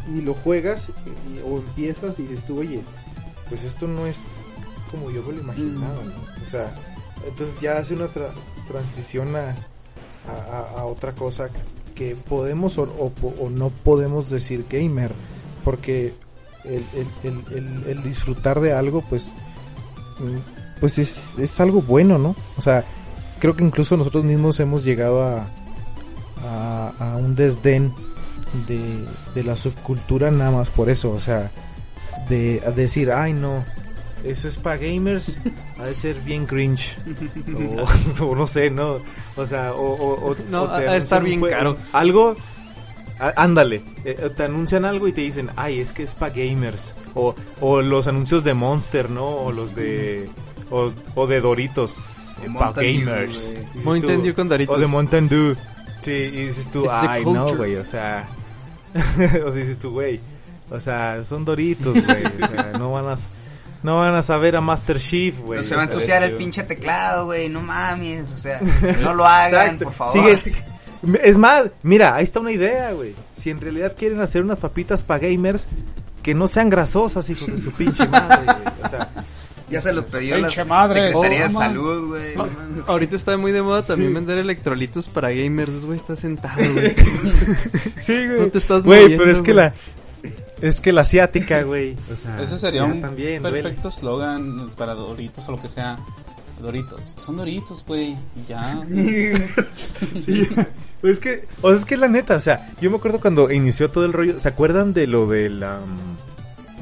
[0.08, 2.82] Y, y lo juegas y- o empiezas y dices tú, oye,
[3.50, 4.22] pues esto no es
[4.92, 6.42] como yo me lo imaginaba, ¿no?
[6.42, 6.74] O sea,
[7.28, 8.32] entonces ya hace una tra-
[8.68, 9.56] transición a,
[10.80, 11.50] a- otra cosa
[11.94, 12.84] que podemos o,
[13.40, 15.12] o no podemos decir gamer,
[15.64, 16.14] porque
[16.64, 16.84] el,
[17.24, 19.28] el- el- el- disfrutar de algo, pues,
[20.20, 22.36] mm, pues es, es algo bueno, ¿no?
[22.58, 22.84] O sea,
[23.40, 25.48] creo que incluso nosotros mismos hemos llegado a,
[26.44, 27.94] a, a un desdén
[28.68, 31.52] de, de la subcultura nada más por eso, o sea,
[32.30, 33.64] de decir, ay no,
[34.26, 35.38] eso es para gamers,
[35.80, 36.98] ha de ser bien cringe,
[38.20, 38.98] o, o no sé, no,
[39.36, 41.78] o sea, o, o- o- No, ha de estar bien caro.
[41.94, 42.36] Algo,
[43.36, 47.36] ándale, eh, te anuncian algo y te dicen, ay, es que es para gamers, o,
[47.62, 49.26] o los anuncios de Monster, ¿no?
[49.26, 50.30] O los de,
[50.70, 52.00] o, o de Doritos,
[52.38, 53.56] para Mountain Dew, gamers.
[53.84, 54.76] Mountain Dew con Doritos.
[54.76, 55.56] O de Mountain Dew.
[56.02, 58.28] Sí, y dices tú, It's ay, no, güey, o sea.
[58.96, 60.20] o sea, dices tú, güey.
[60.70, 62.26] O sea, son Doritos, güey.
[62.26, 63.16] o sea, no van a.
[63.86, 65.60] No van a saber a Master Chief, güey.
[65.62, 67.50] No se va a ensuciar el pinche teclado, güey.
[67.50, 68.60] No mames, o sea,
[69.02, 69.84] no lo hagan, Exacto.
[69.86, 70.14] por favor.
[70.14, 70.42] Sigue-
[71.24, 73.14] es más, mira, ahí está una idea, güey.
[73.34, 75.68] Si en realidad quieren hacer unas papitas para gamers,
[76.24, 78.74] que no sean grasosas, hijos de su pinche madre, güey.
[78.84, 79.08] O sea,
[79.70, 82.36] Ya se lo pidió la Pinche madre, Secretaría de oh, Salud, güey.
[82.36, 82.90] no mames.
[82.90, 86.96] Ahorita está muy de moda también vender electrolitos para gamers, güey, está sentado, güey.
[88.02, 88.40] sí, güey.
[88.42, 89.74] No te estás Güey, pero es que la.
[90.68, 91.96] Es que la asiática, güey.
[92.12, 95.98] O sea, Ese sería un también, perfecto slogan para Doritos o lo que sea.
[96.62, 97.02] Doritos.
[97.18, 98.16] Son Doritos, güey.
[98.48, 98.82] Ya.
[100.20, 100.48] Sí,
[101.02, 103.52] pues es que, o sea, es que la neta, o sea, yo me acuerdo cuando
[103.52, 105.98] inició todo el rollo, ¿se acuerdan de lo del am,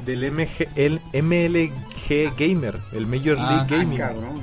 [0.06, 4.42] del MG, el MLG Gamer, el Major Ah, League Gaming, Cabrón.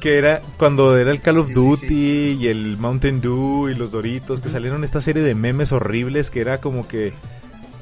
[0.00, 2.36] que era cuando era el Call of Sí, sí, Duty sí.
[2.40, 6.40] y el Mountain Dew y los Doritos, que salieron esta serie de memes horribles que
[6.40, 7.12] era como que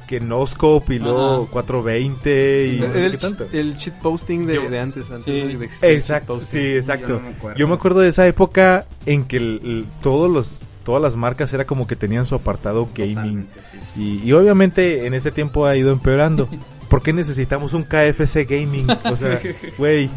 [0.09, 1.51] que no scope y luego Ajá.
[1.53, 5.33] 420 y no sé el, el cheat posting de, Yo- de antes, antes Sí.
[5.57, 7.09] de- existir Exacto, sí, exacto.
[7.09, 7.59] Yo no me acuerdo.
[7.59, 11.53] Yo me acuerdo de esa época en que el- el- todos los todas las marcas
[11.53, 14.21] era como que tenían su apartado gaming Totalmente, sí, sí.
[14.25, 16.49] y, y obviamente en este tiempo ha ido empeorando.
[16.89, 18.87] ¿Por qué necesitamos un KFC gaming?
[19.05, 19.39] O sea,
[19.79, 20.11] güey,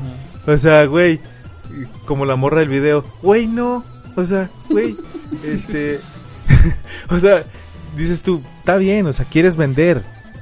[0.47, 1.19] o sea, güey,
[2.05, 3.83] como la morra del video, güey, no,
[4.15, 4.95] O sea, güey,
[5.43, 5.99] este...
[7.09, 7.43] o sea,
[7.95, 10.01] dices tú, está bien, o sea, quieres vender,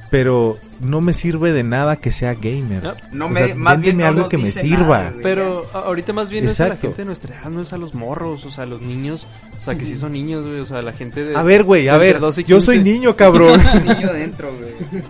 [0.09, 2.81] pero no me sirve de nada que sea gamer.
[2.83, 5.03] No, No O me, más bien no algo que me sirva.
[5.05, 5.15] nada.
[5.21, 6.87] Pero ahorita más bien es a la Exacto.
[6.87, 9.27] gente de nuestra edad, no es a los morros, o sea, a los niños,
[9.59, 11.35] o sea, que sí son niños, güey, o sea, la gente de...
[11.35, 12.91] A ver, güey, a ver, 12 y yo soy 15.
[12.91, 13.59] niño, cabrón.
[13.85, 15.03] niño dentro, güey.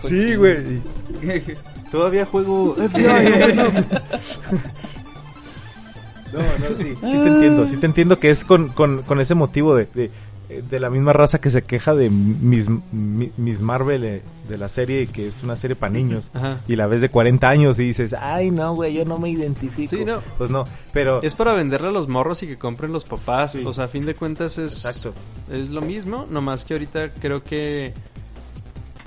[0.00, 0.80] sí, güey.
[1.90, 3.54] Todavía juego FBI.
[6.32, 9.34] No, no, sí, sí te entiendo, sí te entiendo que es con, con, con ese
[9.34, 10.10] motivo de, de,
[10.60, 14.68] de la misma raza que se queja de Miss, Mi- Miss Marvel eh, de la
[14.68, 16.60] serie, que es una serie para niños, Ajá.
[16.68, 19.88] y la ves de 40 años y dices, ay, no, güey, yo no me identifico.
[19.96, 20.20] Sí, no.
[20.36, 21.22] Pues no, pero...
[21.22, 23.62] Es para venderle a los morros y que compren los papás, Sí.
[23.64, 24.72] o sea, a fin de cuentas es...
[24.72, 25.14] Exacto.
[25.50, 27.94] Es lo mismo, nomás que ahorita creo que...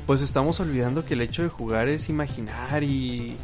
[0.08, 3.36] Pues estamos olvidando que el hecho de jugar es imaginar y...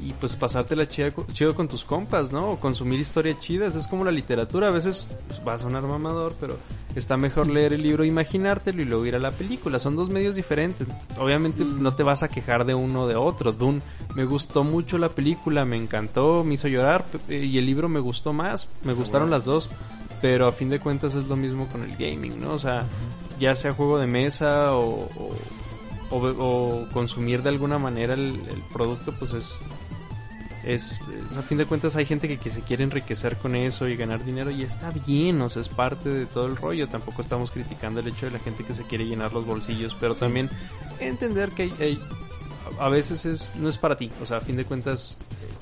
[0.00, 2.50] Y pues pasártela chida chido con tus compas, ¿no?
[2.50, 3.76] O consumir historias chidas.
[3.76, 4.68] Es como la literatura.
[4.68, 6.58] A veces pues, va a sonar mamador, pero
[6.94, 9.78] está mejor leer el libro e imaginártelo y luego ir a la película.
[9.78, 10.86] Son dos medios diferentes.
[11.18, 13.52] Obviamente no te vas a quejar de uno o de otro.
[13.52, 13.80] Dune,
[14.14, 17.04] me gustó mucho la película, me encantó, me hizo llorar.
[17.28, 18.68] Y el libro me gustó más.
[18.84, 19.70] Me gustaron las dos.
[20.20, 22.52] Pero a fin de cuentas es lo mismo con el gaming, ¿no?
[22.52, 22.84] O sea,
[23.40, 25.30] ya sea juego de mesa o, o,
[26.10, 29.58] o ve- o consumir de alguna manera el, el producto, pues es,
[30.66, 30.98] es,
[31.30, 33.96] es- a fin de cuentas hay gente que, que se quiere enriquecer con eso y
[33.96, 36.88] ganar dinero y está bien, o sea, es parte de todo el rollo.
[36.88, 40.14] Tampoco estamos criticando el hecho de la gente que se quiere llenar los bolsillos, pero
[40.14, 40.50] también
[41.00, 42.00] entender que hay, hay-
[42.80, 45.16] a veces es no es para ti, o sea, a fin de cuentas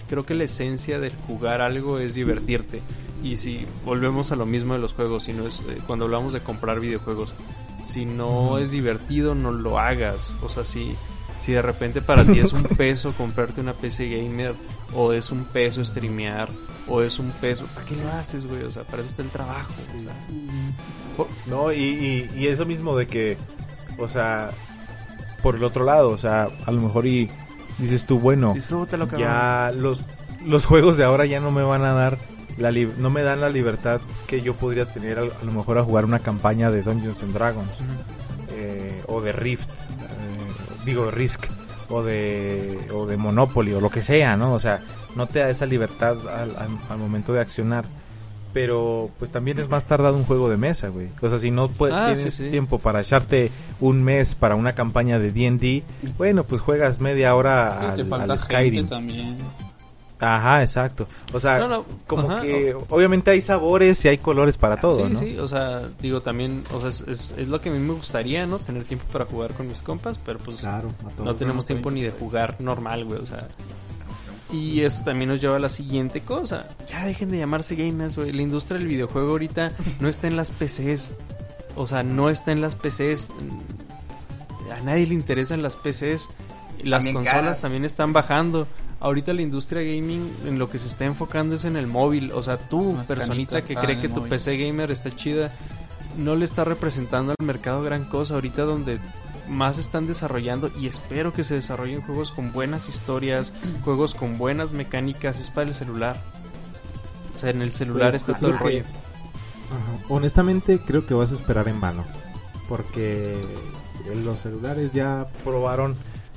[0.08, 2.80] creo que la esencia del jugar algo es divertirte.
[3.22, 6.32] Y si volvemos a lo mismo de los juegos, si no es eh, cuando hablamos
[6.34, 7.32] de comprar videojuegos,
[7.86, 10.32] si no es divertido, no lo hagas.
[10.42, 10.94] O sea, si,
[11.40, 14.54] si de repente para ti es un peso comprarte una PC gamer,
[14.94, 16.48] o es un peso streamear,
[16.88, 18.62] o es un peso, ¿para qué lo haces, güey?
[18.62, 19.72] O sea, para eso está el trabajo.
[19.98, 20.14] o sea.
[21.16, 23.36] Por- No, y, y, y eso mismo de que,
[23.98, 24.50] o sea,
[25.42, 27.30] por el otro lado, o sea, a lo mejor y
[27.78, 30.02] dices tú, bueno, disfrútalo, ya los,
[30.46, 32.18] los juegos de ahora ya no me van a dar
[32.56, 35.82] la no me dan la libertad que yo podría tener a, a lo mejor a
[35.82, 37.80] jugar una campaña de Dungeons and Dragons
[38.52, 41.46] eh, o de Rift eh, digo Risk
[41.88, 44.80] o de o de Monopoly o lo que sea no o sea
[45.16, 47.84] no te da esa libertad al, al- al momento de accionar
[48.52, 51.68] pero pues también es más tardado un juego de mesa güey o sea si no
[51.68, 52.50] pue- Ah, tienes sí, sí.
[52.50, 55.82] tiempo para echarte un mes para una campaña de D&D
[56.16, 59.36] bueno pues juegas media hora Sí, te al, falta al gente Skyrim también.
[60.20, 61.06] Ajá, exacto.
[61.32, 65.06] O sea, No, no, como ajá, que obviamente hay sabores y hay colores para todo,
[65.08, 65.18] sí, ¿no?
[65.18, 67.92] sí, o sea, digo también, o sea, es, es, es lo que a mí me
[67.94, 68.58] gustaría, ¿no?
[68.58, 70.88] Tener tiempo para jugar con mis compas, pero pues Claro,
[71.22, 73.48] no tenemos tiempo ni de jugar normal, güey, o sea.
[74.50, 76.68] Y eso también nos lleva a la siguiente cosa.
[76.88, 78.30] Ya dejen de llamarse gamers, güey.
[78.30, 81.10] La industria del videojuego ahorita no está en las PCs.
[81.76, 83.30] O sea, no está en las PCs.
[84.70, 86.28] A nadie le interesan las PCs.
[86.84, 87.60] Las También consolas caras.
[87.62, 88.68] también están bajando.
[89.04, 92.32] Ahorita la industria gaming en lo que se está enfocando es en el móvil.
[92.32, 94.30] O sea, tú, Más personita que ah, cree que tu móvil.
[94.30, 95.52] PC gamer está chida,
[96.16, 98.32] no le está representando al mercado gran cosa.
[98.32, 98.98] Ahorita donde
[99.46, 103.52] más están desarrollando y espero que se desarrollen juegos con buenas historias,
[103.84, 106.16] juegos con buenas mecánicas, es para el celular.
[107.36, 108.84] O sea, en el celular Pues, está todo el rollo.
[108.84, 110.04] Ajá.
[110.08, 112.06] Honestamente, creo que vas a esperar en vano.
[112.70, 113.38] Porque
[114.24, 115.94] los celulares ya Probaron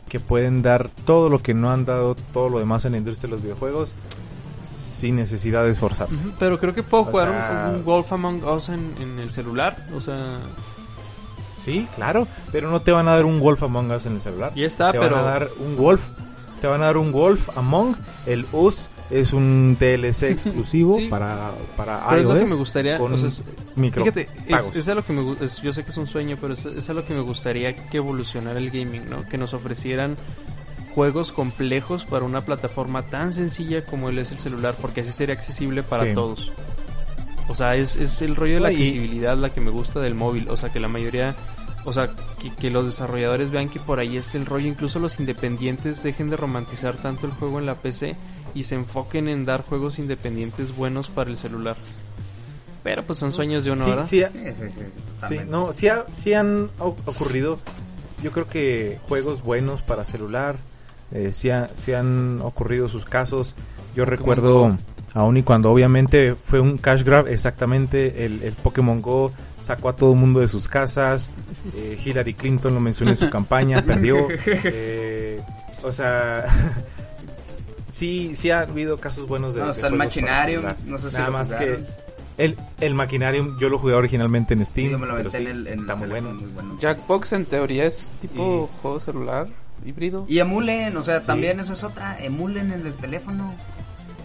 [0.09, 3.27] que pueden dar todo lo que no han dado todo lo demás en la industria
[3.29, 3.93] de los videojuegos
[4.65, 6.25] sin necesidad de esforzarse.
[6.39, 9.31] Pero creo que puedo O jugar un- sea- un, Wolf Among Us en, en el
[9.31, 9.75] celular.
[9.95, 10.37] O sea,
[11.63, 14.53] Sí, claro, pero no te van a dar un Wolf Among Us en el celular.
[14.55, 15.15] ya está, te pero...
[15.17, 16.07] van a dar un Wolf,
[16.61, 17.95] te van a dar un Wolf Among,
[18.25, 21.07] el Us es un DLC exclusivo Sí.
[21.07, 22.97] para para pero es lo que me gustaría...
[22.97, 23.43] con o sea, es-
[23.75, 26.37] micro Fíjate, es, es a lo que me es- yo sé que es un sueño,
[26.39, 29.23] pero es, es a lo que me gustaría que evolucionara el gaming, ¿no?
[29.29, 30.17] Que nos ofrecieran
[30.95, 35.35] juegos complejos para una plataforma tan sencilla como él es el celular, porque así sería
[35.35, 36.13] accesible para Sí.
[36.15, 36.51] todos.
[37.49, 40.49] O sea, es, es el rollo de la accesibilidad la que me gusta del móvil.
[40.49, 41.33] O sea, que la mayoría,
[41.85, 42.09] o sea,
[42.41, 44.67] que, que los desarrolladores vean que por ahí esté el rollo.
[44.67, 48.15] Incluso los independientes dejen de romantizar tanto el juego en la PC
[48.55, 51.75] y se enfoquen en dar juegos independientes buenos para el celular.
[52.83, 54.05] Pero pues son sueños de uno, Sí, ¿verdad?
[54.07, 54.83] sí, Sí, sí,
[55.27, 57.59] sí, no, sí, ha- sí han o- ocurrido,
[58.23, 60.55] yo creo que juegos buenos para celular,
[61.11, 63.55] eh, sí, ha- sí han ocurrido sus casos.
[63.95, 64.77] Yo recuerdo,
[65.13, 69.31] aún y cuando obviamente fue un cash grab, exactamente, el, el Pokémon Go
[69.61, 71.29] sacó a todo el mundo de sus casas,
[71.75, 75.41] eh, Hillary Clinton lo mencionó en su campaña, perdió, eh,
[75.83, 76.45] o sea...
[77.97, 80.75] Sí, sí ha habido casos buenos de, No, de está el celular.
[80.85, 81.79] no sé si Nada lo más que.
[82.37, 84.91] El, el Machinarium yo lo jugué originalmente en Sí, Steam.
[84.91, 86.33] yo me lo pero aventé sí, en el, en está muy bueno.
[86.33, 86.77] muy bueno.
[86.79, 89.47] Jackbox en teoría es tipo juego celular
[89.83, 90.25] híbrido.
[90.27, 93.55] Y emulen, o sea, también eso es otra, emulen en el teléfono.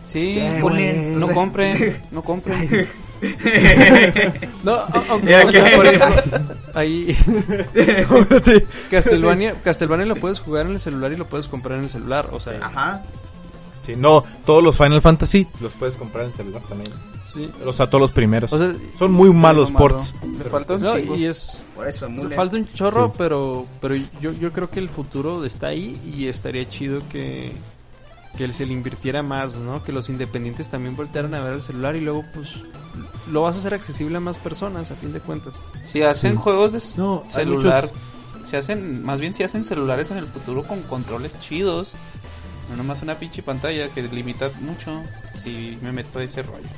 [0.07, 0.95] Sí, Sí, güey.
[1.17, 2.89] no compren, no compren.
[4.65, 6.41] No, aunque por ejemplo,
[6.75, 7.17] ahí
[8.91, 12.29] Castlevania, Castlevania lo puedes jugar en el celular y lo puedes comprar en el celular,
[12.33, 13.03] o sea, Ajá.
[13.85, 16.91] Sí, no, todos los Final Fantasy los puedes comprar en celular también.
[17.25, 17.51] sí.
[17.67, 18.53] O sea, todos los primeros.
[18.53, 19.89] O sea, Son muy malos Lo malo.
[19.95, 20.15] ports.
[20.39, 23.15] Le falta un no, y es Por eso o sea, falta un chorro, Sí.
[23.19, 27.53] pero pero yo yo creo que el futuro está ahí y estaría chido que
[28.37, 29.83] que se le invirtiera más, ¿no?
[29.85, 32.49] Que los independientes también voltearan a ver el celular y luego pues
[33.31, 35.55] lo vas a hacer accesible a más personas a fin de cuentas.
[35.91, 36.39] Si hacen Sí.
[36.41, 40.63] juegos de No, celular, muchos- se hacen, más bien si hacen celulares en el futuro
[40.63, 41.93] con controles chidos,
[42.73, 45.03] no nomás una pinche pantalla que limita mucho,
[45.43, 46.69] si me meto a ese rollo.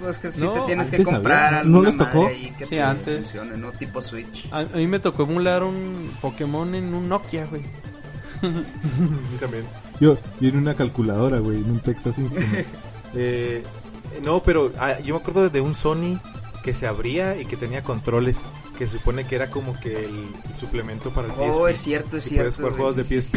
[0.00, 2.22] Pues que si No, te tienes que comprar había, ¿no les tocó?
[2.24, 3.24] madre ahí que Sí, te antes.
[3.24, 3.70] funcione, ¿no?
[3.70, 4.48] Tipo Switch.
[4.50, 7.62] A, a mí me tocó emular un Pokémon en un Nokia, güey.
[9.40, 9.64] también.
[10.00, 12.68] Yo, yo en una calculadora, güey, en un Texas Instruments.
[13.14, 13.62] Eh,
[14.22, 16.18] no, pero ah, yo me acuerdo de un Sony
[16.64, 18.42] que se abría y que tenía controles.
[18.78, 20.28] Que se supone que era como que el,
[20.58, 21.60] suplemento para el PSP.
[21.60, 22.44] Oh, es cierto, es cierto.
[22.44, 23.36] puedes jugar juegos de sí, sí, PSP.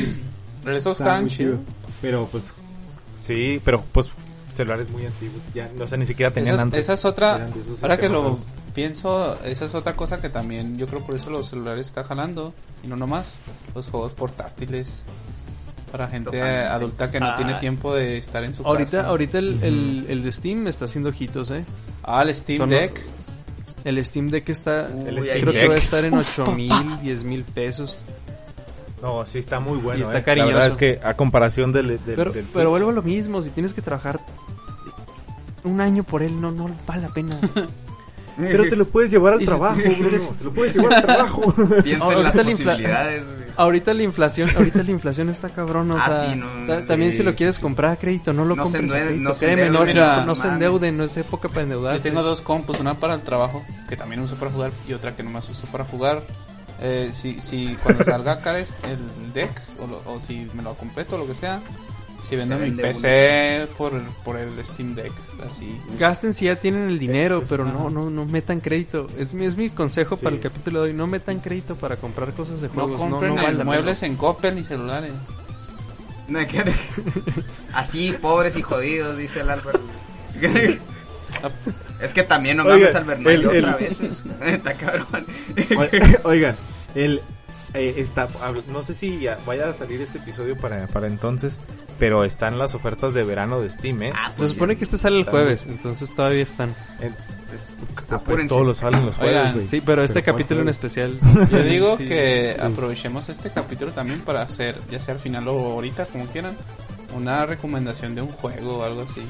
[0.71, 1.57] Eso Está está muy chido.
[2.01, 2.53] Pero pues
[3.17, 4.09] Sí, pero pues
[4.51, 5.41] celulares muy antiguos.
[5.53, 6.81] Ya, o sea, ni siquiera tenían Esa, es- Android.
[6.81, 7.47] esa es otra,
[7.81, 8.37] ahora que lo
[8.73, 12.53] pienso, esa es otra cosa que también, yo creo por eso los celulares están jalando,
[12.83, 13.35] y no nomás,
[13.73, 15.03] los juegos portátiles.
[15.91, 16.65] Para gente Totalmente.
[16.67, 17.35] adulta que no Ah.
[17.37, 19.07] tiene tiempo de estar en su Ahorita casa.
[19.07, 21.63] ahorita el, el, el de Steam está haciendo ojitos, ¿eh?
[22.03, 23.01] Ah, el Steam Son- Deck.
[23.85, 27.23] El Steam Deck está Uy, creo Steam que va a estar en 8 mil, 10
[27.23, 27.97] mil pesos.
[29.05, 29.99] No, sí está muy bueno.
[29.99, 30.23] Y está eh.
[30.23, 30.51] cariñoso.
[30.51, 33.41] La verdad es que a comparación del, del, Pero, del pero vuelvo a lo mismo,
[33.41, 34.19] si tienes que trabajar
[35.63, 37.39] un año por él, no, no vale la pena.
[38.37, 40.09] Pero te lo puedes llevar al trabajo, si Bruno.
[40.09, 41.53] quieres- Te lo puedes llevar al trabajo.
[41.83, 43.23] Piensa en Ahorita las posibilidades,
[43.55, 46.87] ahorita la inflación, ahorita la inflación está cabrón, o Ah, sea, sí, no, ta- sí,
[46.89, 47.61] también si lo quieres sí.
[47.61, 49.95] comprar a crédito, no lo No se compres a endeude- crédito, no créeme, no, endeuden,
[49.95, 51.99] no, no no se endeuden, no es época para endeudarse.
[51.99, 55.15] Yo tengo dos compus, una para el trabajo, que también uso para jugar, y otra
[55.15, 56.21] que nomás uso para jugar.
[56.81, 60.73] Eh, si, si cuando salga acá es- el deck, o, lo- o si me lo
[60.75, 61.61] completo o lo que sea,
[62.27, 63.93] si vendo mi PC por,
[64.25, 65.11] por el Steam Deck,
[65.49, 65.79] así.
[65.99, 69.07] Gasten si ya tienen el dinero, Es- pero no, no, no metan crédito.
[69.17, 70.93] Es mi, es mi consejo para el capítulo de hoy.
[70.93, 72.93] No metan crédito para comprar cosas de juegos.
[72.93, 75.13] No, compren no, vale muebles en Coppel ni celulares.
[77.73, 79.79] Así, pobres y jodidos, dice el Álvaro.
[82.01, 84.01] Es que también no Oigan, mames al Bernal otra vez.
[84.41, 85.25] Está cabrón.
[86.23, 86.55] O- Oigan,
[86.95, 87.21] el
[87.73, 88.27] eh, está
[88.71, 91.57] no sé si ya vaya a salir este episodio para, para entonces,
[91.99, 94.13] pero están las ofertas de verano de Steam, ¿eh?
[94.15, 94.77] Ah, Se pues supone ya.
[94.79, 96.73] que este sale el Está jueves, entonces todavía están.
[97.49, 99.69] Pues, pues, todos los salen los jueves, Oigan.
[99.69, 101.17] Sí, pero este ¿cuál capítulo en especial.
[101.51, 102.61] Yo digo Sí, que sí.
[102.61, 106.55] aprovechemos este capítulo también para hacer, ya sea al final o ahorita, como quieran,
[107.15, 109.21] una recomendación de un juego o algo así.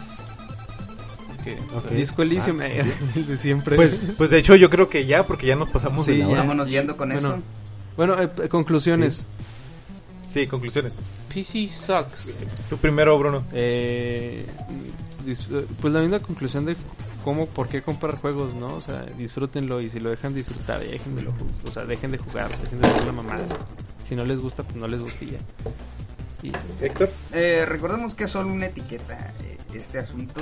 [1.45, 1.89] Que, Ok.
[1.91, 2.83] Disco Elysium, eh,
[3.15, 3.77] el de siempre.
[3.77, 6.27] Pues, pues de hecho yo creo que ya, porque ya nos pasamos Sí, de la
[6.27, 6.41] hora.
[6.41, 7.27] Vámonos yendo con Bueno.
[7.35, 7.39] eso.
[7.95, 9.25] Bueno, eh, conclusiones.
[10.27, 10.97] Sí, conclusiones.
[11.33, 12.33] PC sucks.
[12.69, 13.43] Tú primero, Bruno.
[13.53, 14.45] Eh,
[15.27, 16.75] eh, pues la misma conclusión de
[17.23, 18.67] cómo, por qué comprar juegos, ¿no?
[18.67, 21.33] O sea, disfrútenlo y si lo dejan disfrutar, déjenmelo.
[21.65, 23.45] O sea, dejen de jugar, dejen de hacer una mamada.
[24.03, 25.37] Si no les gusta, pues no les gusta y ya.
[26.43, 26.51] Y
[26.83, 27.09] Héctor.
[27.31, 30.41] Eh, recordemos que es solo una etiqueta eh, este asunto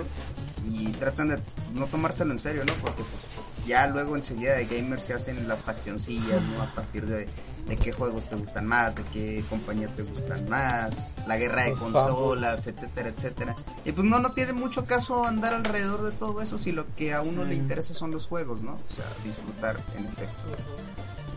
[0.69, 1.39] y tratan de
[1.73, 2.73] no tomárselo en serio, ¿no?
[2.75, 6.61] Porque pues, ya luego enseguida de gamers se hacen las faccioncillas, ¿no?
[6.63, 7.27] A partir de,
[7.67, 10.91] de qué juegos te gustan más, de qué compañía te gustan más,
[11.27, 13.55] la guerra de Los consolas, etcétera, etcétera.
[13.85, 17.13] Y pues no, no tiene mucho caso andar alrededor de todo eso si lo que
[17.13, 18.73] a uno le interesa son los juegos, ¿no?
[18.73, 20.43] O sea, disfrutar en efecto.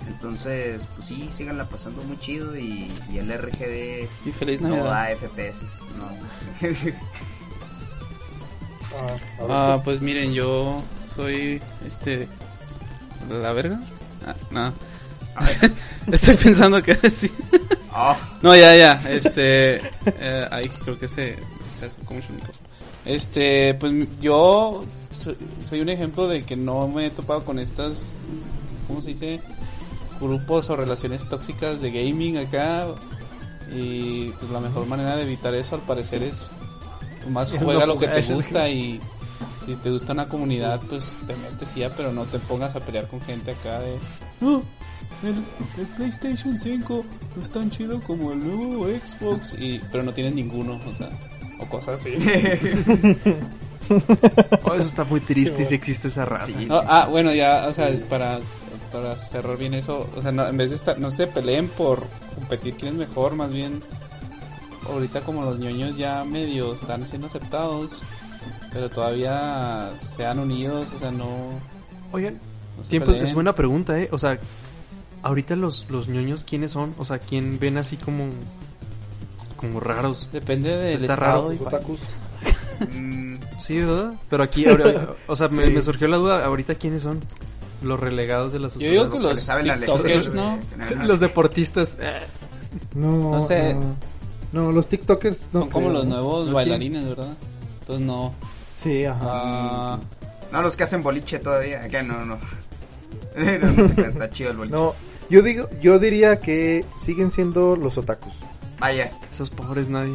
[0.09, 5.11] Entonces, pues sí, síganla pasando muy chido y, y el RGB Y feliz no Navidad.
[5.11, 5.63] da FPS,
[5.99, 6.69] no.
[9.49, 10.83] Ah, pues miren, yo
[11.15, 12.29] soy este
[13.31, 13.81] la verga.
[14.27, 14.73] Ah, no.
[16.13, 17.31] Estoy pensando que decir.
[17.93, 18.93] Ah, No, ya, ya.
[19.09, 21.37] Este, eh, ahí creo que se,
[21.79, 22.29] se acercó mucho.
[23.05, 24.85] Este, pues yo
[25.23, 25.37] soy,
[25.69, 28.13] soy un ejemplo de que no me he topado con estas,
[28.87, 29.41] ¿cómo se dice?
[30.21, 32.87] Grupos o relaciones tóxicas de gaming acá.
[33.75, 36.47] Y pues la mejor manera de evitar eso al parecer es
[37.31, 39.01] más Es juega lo que te gusta y
[39.65, 43.09] si te gusta una comunidad pues te metes ya, pero no te pongas a pelear
[43.09, 43.97] con gente acá de...
[44.41, 44.63] "No,
[45.23, 45.35] el,
[45.81, 47.05] el PlayStation 5
[47.37, 51.09] no es tan chido como el nuevo Xbox y pero no tienes ninguno, o sea,
[51.59, 52.11] o cosas así.
[54.65, 56.47] Oh, eso está muy triste si existe esa raza.
[56.47, 56.67] Sí.
[56.67, 58.41] No, ah, bueno, ya, o sea, para,
[58.93, 62.03] para cerrar bien eso, o sea, no, en vez de estar, no se peleen por
[62.35, 63.81] competir quién es mejor, más bien,
[64.93, 68.03] ahorita como los ñoños ya medio están siendo aceptados,
[68.73, 71.27] pero todavía se han unidos, o sea, no...
[72.13, 72.35] Oigan,
[72.77, 73.25] no se tiempo, peleen.
[73.25, 74.09] es buena pregunta, ¿eh?
[74.13, 74.39] O sea,
[75.23, 76.95] ahorita los, los ñoños, ¿quiénes son?
[76.99, 78.27] O sea, ¿quién ven así como,
[79.57, 80.29] como raros?
[80.33, 81.75] Depende del Está estado raro, y Los país.
[81.75, 82.01] otakus.
[82.95, 84.13] Mm, Sí, ¿verdad?
[84.31, 85.73] Pero aquí, ahora- o sea, me, Sí.
[85.73, 87.21] me surgió la duda, ahorita ¿quiénes son?
[87.83, 88.93] Los relegados de la Yo sociedad.
[88.93, 91.05] digo que los tiktokers, lección, ¿no?
[91.05, 91.97] Los deportistas.
[92.01, 92.21] eh,
[92.95, 93.75] No, No sé.
[93.75, 93.97] No,
[94.57, 95.99] No, los TikTokers no Son como creo.
[95.99, 96.55] los nuevos ¿No?
[96.55, 97.35] bailarines, ¿verdad?
[97.81, 98.35] Entonces no.
[98.75, 99.21] Sí, ajá.
[99.23, 99.99] Ah,
[100.53, 101.83] No, los que hacen boliche todavía.
[101.85, 102.39] Acá no, no.
[103.37, 104.77] no, no se está chido el boliche.
[104.77, 104.95] No,
[105.29, 108.35] yo digo, yo diría que siguen siendo los otakus.
[108.79, 109.11] Vaya.
[109.33, 110.13] esos pobres nadie.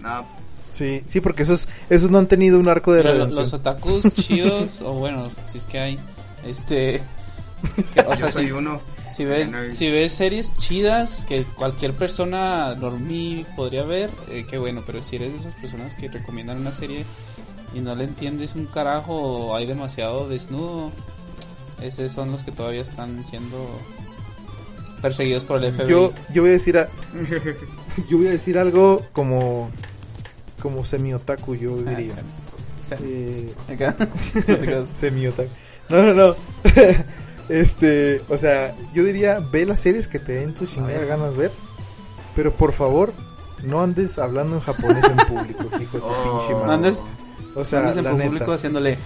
[0.00, 0.24] No,
[0.70, 3.42] Sí, sí, porque esos, esos no han tenido un arco de pero redención.
[3.44, 5.98] los otakus chidos, o bueno, si es que hay,
[6.46, 7.02] este...
[7.94, 8.80] que- o sea, yo soy si, uno.
[9.14, 14.58] Si ves, no si ves series chidas que cualquier persona normie podría ver, eh, qué
[14.58, 17.04] bueno, pero si eres de esas personas que recomiendan una serie
[17.74, 20.90] y no le entiendes un carajo o hay demasiado desnudo,
[21.82, 23.68] esos son los que todavía están siendo
[25.00, 25.88] perseguidos por el FBI.
[25.88, 26.88] Yo, yo voy a decir, a-
[28.08, 29.70] yo voy a decir algo como,
[30.60, 32.14] como semi-otaku, yo Ah, diría.
[32.14, 33.96] o sea, Eh, acá.
[35.88, 36.36] No, no, no.
[37.60, 41.50] Este, o sea, yo diría, ve las series que te den tus chingadas ganas ver,
[42.34, 43.12] pero por favor,
[43.62, 46.38] no andes hablando en japonés en público, hijo de tu Oh.
[46.38, 46.66] pinche madre.
[46.66, 46.98] No andes-
[47.54, 48.54] O sea, Andas en la público neta.
[48.54, 48.98] haciéndole...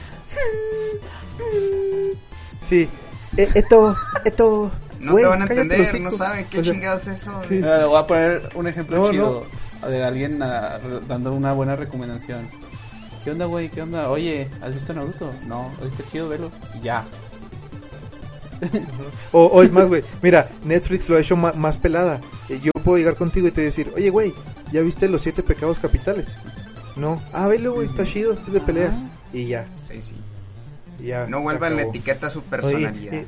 [2.60, 2.88] Sí.
[3.36, 4.70] Eh, esto, esto.
[5.00, 7.32] No güey, te van a entender, los no saben qué O sea, chingados es eso.
[7.42, 7.48] sí.
[7.48, 7.60] güey.
[7.60, 9.46] Mira, le voy a poner un ejemplo No, chido
[9.88, 12.48] de alguien re- dando una buena recomendación.
[13.22, 13.68] ¿Qué onda, güey?
[13.68, 14.08] ¿Qué onda?
[14.08, 15.30] Oye, ¿has visto Naruto?
[15.46, 16.50] No, está chido verlo.
[16.74, 17.04] Y Ya.
[19.32, 22.20] O, o es más, güey, mira, Netflix lo ha hecho más pelada.
[22.48, 24.32] Eh, Yo puedo llegar contigo y te decir, oye, güey,
[24.72, 26.36] ¿ya viste los siete pecados capitales?
[26.96, 27.20] No.
[27.32, 29.02] Ah, velo, güey, está chido, es de peleas.
[29.32, 30.14] Y ya, Sí, sí.
[31.00, 31.26] y ya.
[31.26, 33.14] No vuelvan la etiqueta a su Oye, personalidad.
[33.14, 33.26] eh,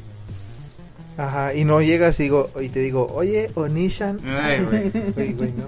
[1.19, 4.21] ajá, y no llegas y, digo, y te digo, oye, Onishan.
[4.27, 4.91] Ay, güey.
[5.15, 5.65] Güey, güey, no.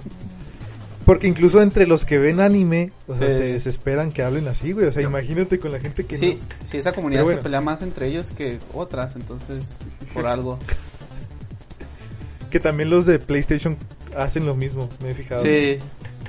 [1.10, 3.36] Porque incluso entre los que ven anime, o sea, Sí.
[3.38, 4.86] se desesperan que hablen así, güey.
[4.86, 6.66] O sea, imagínate con la gente que Sí, no.
[6.68, 7.38] sí, esa comunidad bueno.
[7.38, 9.64] se pelea más entre ellos que otras, entonces,
[10.14, 10.56] por algo.
[12.48, 13.76] Que también los de PlayStation
[14.16, 15.42] hacen lo mismo, me he fijado.
[15.42, 15.78] Sí,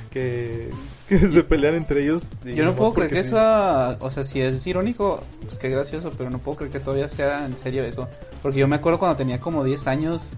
[0.09, 0.69] Que,
[1.07, 2.39] que se pelean entre ellos.
[2.43, 3.27] y yo no puedo creer que sí.
[3.27, 3.37] eso,
[3.99, 7.45] o sea, si es irónico, pues qué gracioso, pero no puedo creer que todavía sea
[7.45, 8.07] en serio eso.
[8.41, 10.31] Porque yo me acuerdo cuando tenía como 10 años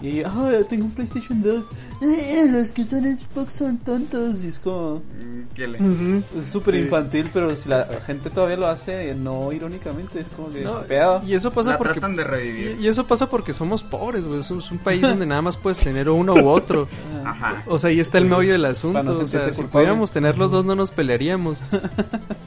[0.00, 1.62] y, ah, tengo un PlayStation 2.
[2.02, 4.42] Eh, los que son Xbox son tontos.
[4.42, 6.22] Y es como, Mm, ¿Qué le- Ujú.
[6.38, 6.80] es súper Sí.
[6.82, 8.04] infantil, pero si la Exacto.
[8.06, 11.22] gente todavía lo hace, no irónicamente, es como que, No, pedo.
[11.26, 12.76] y eso pasa La porque tratan de revivir.
[12.80, 14.40] y eso pasa porque somos pobres, güey.
[14.40, 16.88] Es un, país donde nada más puedes tener uno u otro.
[17.24, 17.62] Ajá.
[17.66, 19.02] O sea, ahí está el meollo del asunto.
[19.02, 21.62] No o sea, si pudiéramos tener los dos, no nos pelearíamos.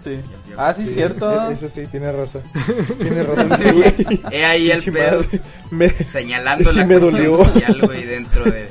[0.03, 0.17] Sí.
[0.57, 1.49] Ah, sí, Sí, cierto.
[1.49, 2.41] e- Eso sí, tiene razón.
[2.99, 3.47] Tiene razón.
[3.57, 4.21] Sí, este güey.
[4.31, 5.23] He ahí el pedo.
[5.71, 7.42] Me- Señalando Sí la me cuestión dolió.
[7.45, 8.69] Social, güey, dentro de...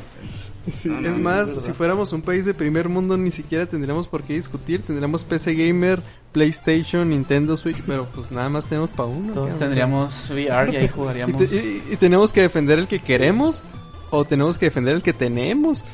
[0.70, 3.66] sí, No, no, Es no, más, si fuéramos un país de primer mundo, ni siquiera
[3.66, 4.82] tendríamos por qué discutir.
[4.82, 6.00] Tendríamos PC Gamer,
[6.32, 9.32] PlayStation, Nintendo Switch, pero pues nada más tenemos para uno.
[9.32, 11.36] Todos tendríamos VR y ahí Y, jugaríamos.
[11.38, 13.62] te- y- y tenemos que defender el que queremos
[14.10, 15.84] o tenemos que defender el que tenemos.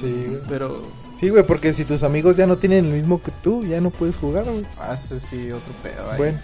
[0.00, 0.40] Sí, güey.
[0.48, 3.80] Pero Sí, güey, porque si tus amigos ya no tienen el mismo que tú, ya
[3.80, 4.64] no puedes jugar, güey.
[4.76, 6.10] Ah, eso sí, otro pedo.
[6.10, 6.18] ahí.
[6.18, 6.38] Bueno.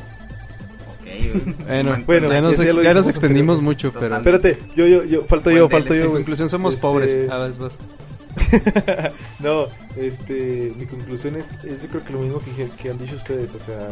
[1.67, 5.69] Bueno, Bueno, ya nos, ya nos extendimos mucho, pero espérate, yo, yo, yo, falto yo,
[5.69, 7.31] falto yo, en conclusión somos Este, pobres.
[7.31, 7.77] A ver, vas.
[9.41, 13.17] no, este, mi conclusión es, es yo creo que lo mismo que, que han dicho
[13.17, 13.89] ustedes, o sea,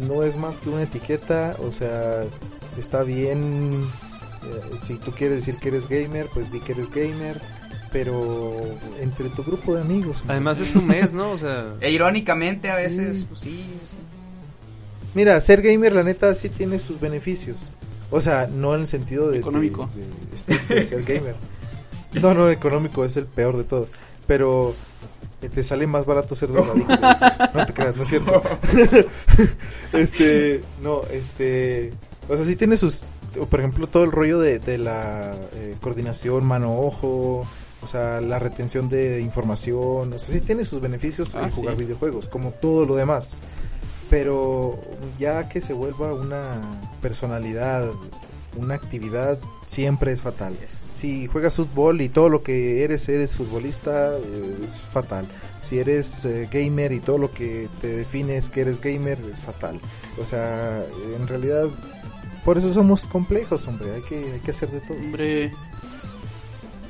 [0.00, 2.24] no es más que una etiqueta, o sea,
[2.78, 3.84] está bien,
[4.44, 7.40] eh, si tú quieres decir que eres gamer, pues di que eres gamer,
[7.92, 8.60] pero
[9.00, 10.22] entre tu grupo de amigos.
[10.28, 11.30] Además es tu mes, ¿no?
[11.32, 13.26] O sea, E irónicamente a veces, Sí.
[13.28, 13.64] pues sí.
[15.14, 17.56] Mira, ser gamer la neta sí tiene sus beneficios.
[18.10, 19.38] O sea, no en el sentido de...
[19.38, 19.88] Económico.
[19.94, 21.34] de- de estricto de ser gamer.
[22.14, 23.88] No, no, económico es el peor de todo.
[24.26, 24.74] Pero
[25.42, 26.92] eh, te sale más barato ser drogadicto.
[27.54, 28.42] No te creas, no es cierto.
[29.92, 31.92] este, no, este...
[32.28, 33.02] O sea, sí tiene sus...
[33.48, 37.46] Por ejemplo, todo el rollo de, de la eh, coordinación mano-ojo...
[37.82, 41.76] O sea, la retención de información, o sea, sí tiene sus beneficios Ah, el jugar
[41.76, 41.80] sí.
[41.84, 43.36] videojuegos, como todo lo demás
[44.10, 44.78] pero
[45.18, 46.60] ya que se vuelva una
[47.00, 47.92] personalidad
[48.56, 50.56] una actividad siempre es fatal.
[50.66, 55.26] Si juegas fútbol y todo lo que eres, eres futbolista, eh, es fatal.
[55.60, 59.80] Si eres eh, gamer y todo lo que te defines que eres gamer, es fatal.
[60.18, 60.82] O sea,
[61.16, 61.68] en realidad,
[62.44, 63.94] por eso somos complejos, hombre.
[63.94, 64.96] Hay que, hay que hacer de todo.
[64.96, 65.52] Hombre,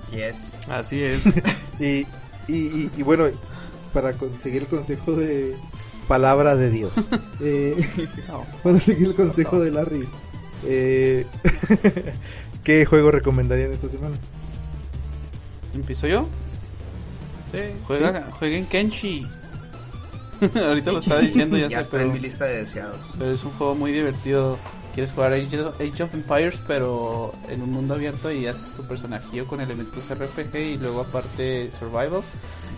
[0.09, 0.68] Así es.
[0.68, 1.23] así es.
[1.81, 2.07] Y,
[2.47, 3.25] y, y, y bueno,
[3.95, 5.57] para conseguir el consejo de
[6.11, 6.93] palabra de Dios.
[7.41, 7.89] eh,
[8.65, 10.09] para seguir el consejo de Larry.
[10.67, 11.25] Eh,
[12.65, 14.17] ¿Qué juego recomendarían esta semana?
[15.73, 16.27] ¿Empiezo yo?
[17.53, 19.25] Sí, Juega, Jueguen Kenshi.
[20.55, 23.15] Ahorita lo estaba diciendo, ya, Ya sé, está pero, en mi lista de deseados.
[23.17, 24.59] pero es un juego muy divertido.
[24.93, 28.83] Quieres jugar Age of, Age of Empires, pero en un mundo abierto y haces tu
[28.83, 32.23] personajillo con elementos RPG y luego aparte Survival.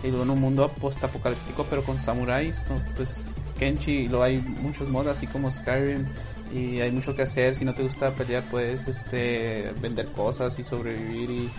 [0.03, 2.57] Y luego en un mundo post-apocalíptico, pero con samuráis.
[2.69, 2.81] ¿no?
[2.95, 3.25] Pues
[3.57, 6.05] Kenshi, luego hay muchos mods, así como Skyrim.
[6.53, 7.55] Y hay mucho que hacer.
[7.55, 11.49] Si no te gusta pelear, puedes este, vender cosas y sobrevivir y,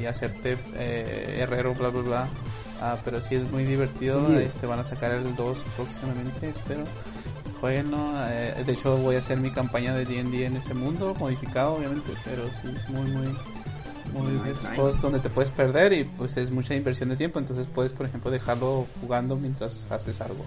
[0.00, 2.28] y hacerte eh, herrero, bla, bla, bla.
[2.80, 4.26] Ah, pero sí es muy divertido.
[4.26, 4.42] Sí.
[4.42, 6.84] Este, van a sacar el 2 próximamente, espero.
[7.60, 7.98] Jueguenlo.
[8.28, 12.10] eh, de hecho, voy a hacer mi campaña de D&D en ese mundo, modificado obviamente,
[12.24, 13.28] pero sí, muy, muy,
[14.12, 14.74] muy Nice, de esos nice.
[14.76, 17.38] juegos donde te puedes perder y pues es mucha inversión de tiempo.
[17.38, 20.44] Entonces puedes, por ejemplo, dejarlo jugando mientras haces algo.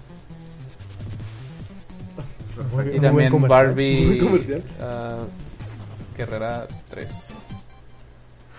[2.72, 4.20] Muy- Y también Barbie
[4.80, 5.18] ah,
[6.16, 7.08] Guerrera 3.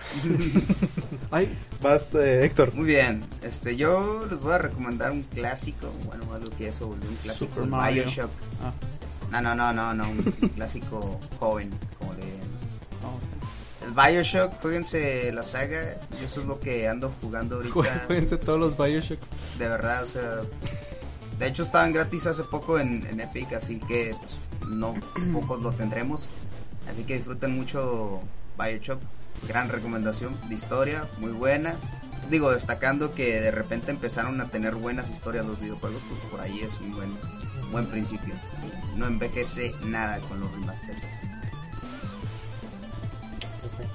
[1.30, 2.72] Ay, Vas, eh, Héctor.
[2.74, 7.08] Muy bien, este, yo les voy a recomendar un clásico, bueno, algo que eso volvió
[7.10, 8.04] un clásico, Super Mario.
[8.04, 8.30] Bioshock.
[8.62, 8.72] Ah,
[9.30, 10.22] No, no, no, no, no, un
[10.54, 12.07] clásico joven, como
[13.88, 18.60] El Bioshock, jueguense la saga, yo eso es lo que ando jugando ahorita, jueguense todos
[18.60, 19.26] los Bioshocks.
[19.58, 20.40] de verdad, o sea,
[21.38, 24.94] de hecho estaban gratis hace poco en, en Epic, así que pues, no
[25.32, 26.28] pocos lo tendremos,
[26.90, 28.20] así que disfruten mucho
[28.58, 29.00] Bioshock,
[29.48, 31.74] gran recomendación de historia, muy buena,
[32.28, 36.60] digo, destacando que de repente empezaron a tener buenas historias los videojuegos, pues por ahí
[36.60, 37.10] es un buen,
[37.72, 38.34] buen principio,
[38.96, 40.98] no envejece nada con los remasters.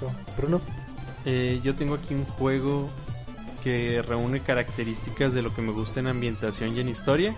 [0.07, 0.31] Perfecto.
[0.37, 0.61] Bruno.
[1.25, 2.89] Eh, yo tengo aquí un juego
[3.63, 7.33] que reúne características de lo que me gusta en ambientación y en historia.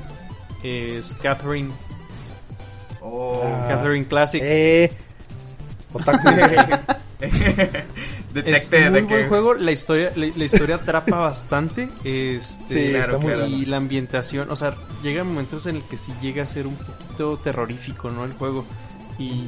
[0.63, 1.70] Es Catherine,
[3.01, 3.68] Oh, Ah.
[3.70, 4.41] Catherine Classic.
[4.43, 4.91] Eh.
[8.36, 11.88] Es de muy que- buen juego, la historia, la, la historia atrapa bastante.
[12.03, 13.45] Este, Sí, claro, claro.
[13.45, 16.76] y la ambientación, o sea, llega momentos en el que sí llega a ser un
[16.76, 18.26] poquito terrorífico, ¿no?
[18.26, 18.66] El juego.
[19.18, 19.45] Y,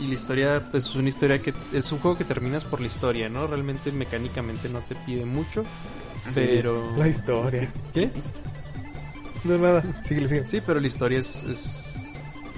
[0.00, 2.86] y la historia, pues es una historia que es un juego que terminas por la
[2.86, 3.46] historia, ¿no?
[3.46, 5.64] Realmente mecánicamente no te pide mucho,
[6.34, 7.70] pero La historia.
[7.92, 8.10] ¿Qué?
[9.44, 9.82] No, nada.
[10.04, 10.48] Síguele, sigue.
[10.48, 11.46] Sí, pero la historia es es,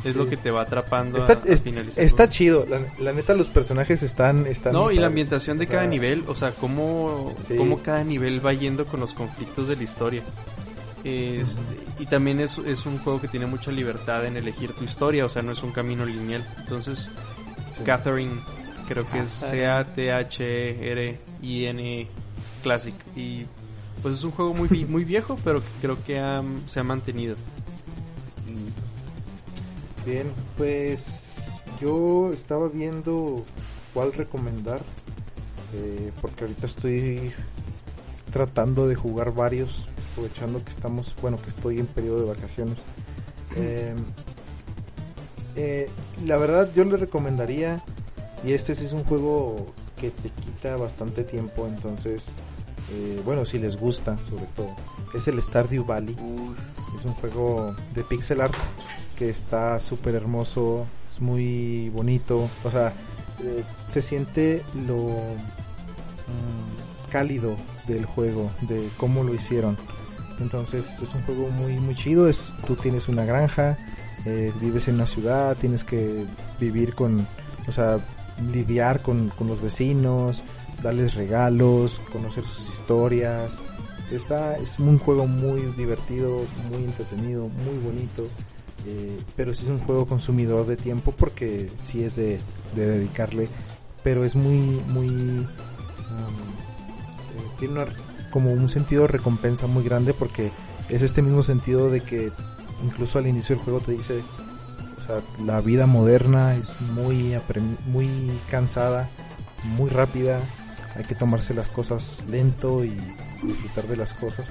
[0.05, 0.13] es Sí.
[0.15, 2.03] lo que te va atrapando Está, a, a es- finalizar.
[2.03, 2.67] está chido.
[2.69, 4.47] La, la neta, los personajes están.
[4.49, 7.55] están No, y la ambientación de O sea, cada nivel, o sea, cómo, Sí.
[7.57, 10.23] cómo cada nivel va yendo con los conflictos de la historia.
[11.05, 11.61] Este,
[11.99, 15.29] Y también es, es un juego que tiene mucha libertad en elegir tu historia, o
[15.29, 16.47] sea, no es un camino lineal.
[16.61, 17.11] Entonces,
[17.77, 17.83] sí.
[17.85, 18.33] Catherine,
[18.89, 19.31] creo que es.
[20.63, 22.09] C-A-T-H-R-I-N
[22.63, 22.95] Classic.
[23.17, 23.47] Y
[24.03, 27.37] pues es un juego muy, muy viejo, pero que creo que ha- se ha mantenido.
[30.05, 30.27] Bien,
[30.57, 33.45] pues yo estaba viendo
[33.95, 34.83] cuál recomendar.
[35.75, 37.33] eh, porque ahorita estoy
[38.31, 39.89] tratando de jugar varios.
[40.13, 42.79] Aprovechando que estamos, bueno, que estoy en periodo de vacaciones.
[43.57, 43.95] Eh,
[45.57, 45.91] eh,
[46.25, 47.83] la verdad, yo le recomendaría.
[48.45, 51.67] Y este sí es un juego que te quita bastante tiempo.
[51.67, 52.33] Entonces,
[52.91, 54.75] eh, bueno, si les gusta, sobre todo.
[55.15, 56.17] Es el Stardew Valley.
[56.99, 58.55] Es un juego de pixel art
[59.17, 62.49] que está súper hermoso, es muy bonito.
[62.65, 62.93] O sea,
[63.43, 67.57] eh, se siente lo mm, cálido
[67.87, 69.77] del juego, de cómo lo hicieron.
[70.41, 72.29] Entonces es un juego muy muy chido.
[72.29, 73.77] Es tú tienes una granja,
[74.25, 76.25] eh, vives en una ciudad, tienes que
[76.61, 77.27] vivir con,
[77.69, 77.99] o sea,
[78.53, 80.43] lidiar con, con los vecinos,
[80.83, 83.59] darles regalos, conocer sus historias.
[84.11, 88.25] Está, es un juego muy divertido, muy entretenido, muy bonito.
[88.87, 92.39] eh, pero sí es un juego consumidor de tiempo porque sí es de,
[92.75, 93.49] de dedicarle.
[94.03, 95.07] Pero es muy, muy.
[95.09, 95.47] um, eh,
[97.59, 97.87] tiene una-
[98.33, 100.51] como un sentido de recompensa muy grande porque
[100.89, 102.33] es este mismo sentido de que
[102.83, 104.23] incluso al inicio del juego te dice.
[104.99, 107.37] O sea, la vida moderna es muy,
[107.87, 108.09] muy
[108.51, 109.09] cansada,
[109.77, 110.41] muy rápida.
[110.95, 112.97] Hay que tomarse las cosas lento y
[113.43, 114.47] disfrutar de las cosas.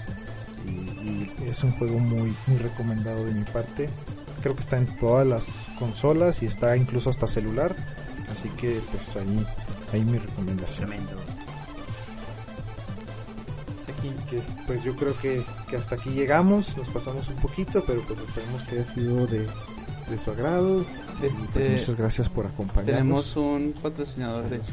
[0.68, 3.90] Y es un juego muy, muy recomendado de mi parte.
[4.42, 7.76] Creo que está en todas las consolas y está incluso hasta celular.
[8.32, 9.46] Así que pues ahí,
[9.94, 10.88] ahí mi recomendación.
[10.88, 11.31] Tremendo.
[14.30, 18.20] Que, pues yo creo que, que hasta aquí llegamos, nos pasamos un poquito, pero pues
[18.20, 19.40] esperemos que haya sido de,
[20.10, 20.82] de su agrado.
[20.82, 20.86] Y,
[21.20, 22.96] pues, Este, muchas gracias por acompañarnos.
[22.98, 24.66] Tenemos un patrocinador, de hecho.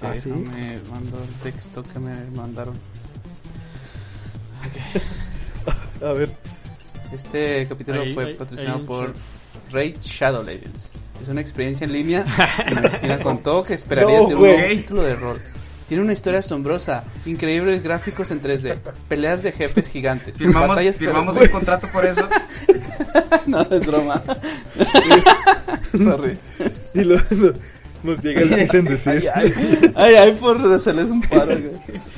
[0.00, 0.30] Ah, ¿sí?
[0.30, 2.74] Me mandó el texto que me mandaron.
[6.02, 6.30] A ver,
[7.12, 9.14] Este capítulo Ahí- fue ahí- patrocinado ahí por.
[9.72, 10.92] Raid Shadow Legends.
[11.22, 12.24] Es una experiencia en línea.
[12.74, 15.38] mi vecina contó que esperaría No, de un nuevo título de rol.
[15.88, 18.76] Tiene una historia asombrosa, increíbles gráficos en 3D,
[19.08, 22.28] peleas de jefes gigantes, Firmamos, batallas firmamos un contrato por eso.
[23.46, 24.22] no, es broma.
[25.92, 26.38] Sorry.
[26.92, 27.20] y lo-
[28.02, 29.28] nos llega el and desist.
[29.34, 31.46] Ay, ay, por hacerles un paro.
[31.46, 32.08] güey.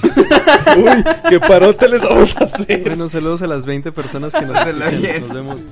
[0.78, 2.82] Uy, qué parote les vamos a hacer.
[2.82, 5.20] Bueno, saludos a las 20 personas que nos escuchan.
[5.22, 5.66] Nos vemos.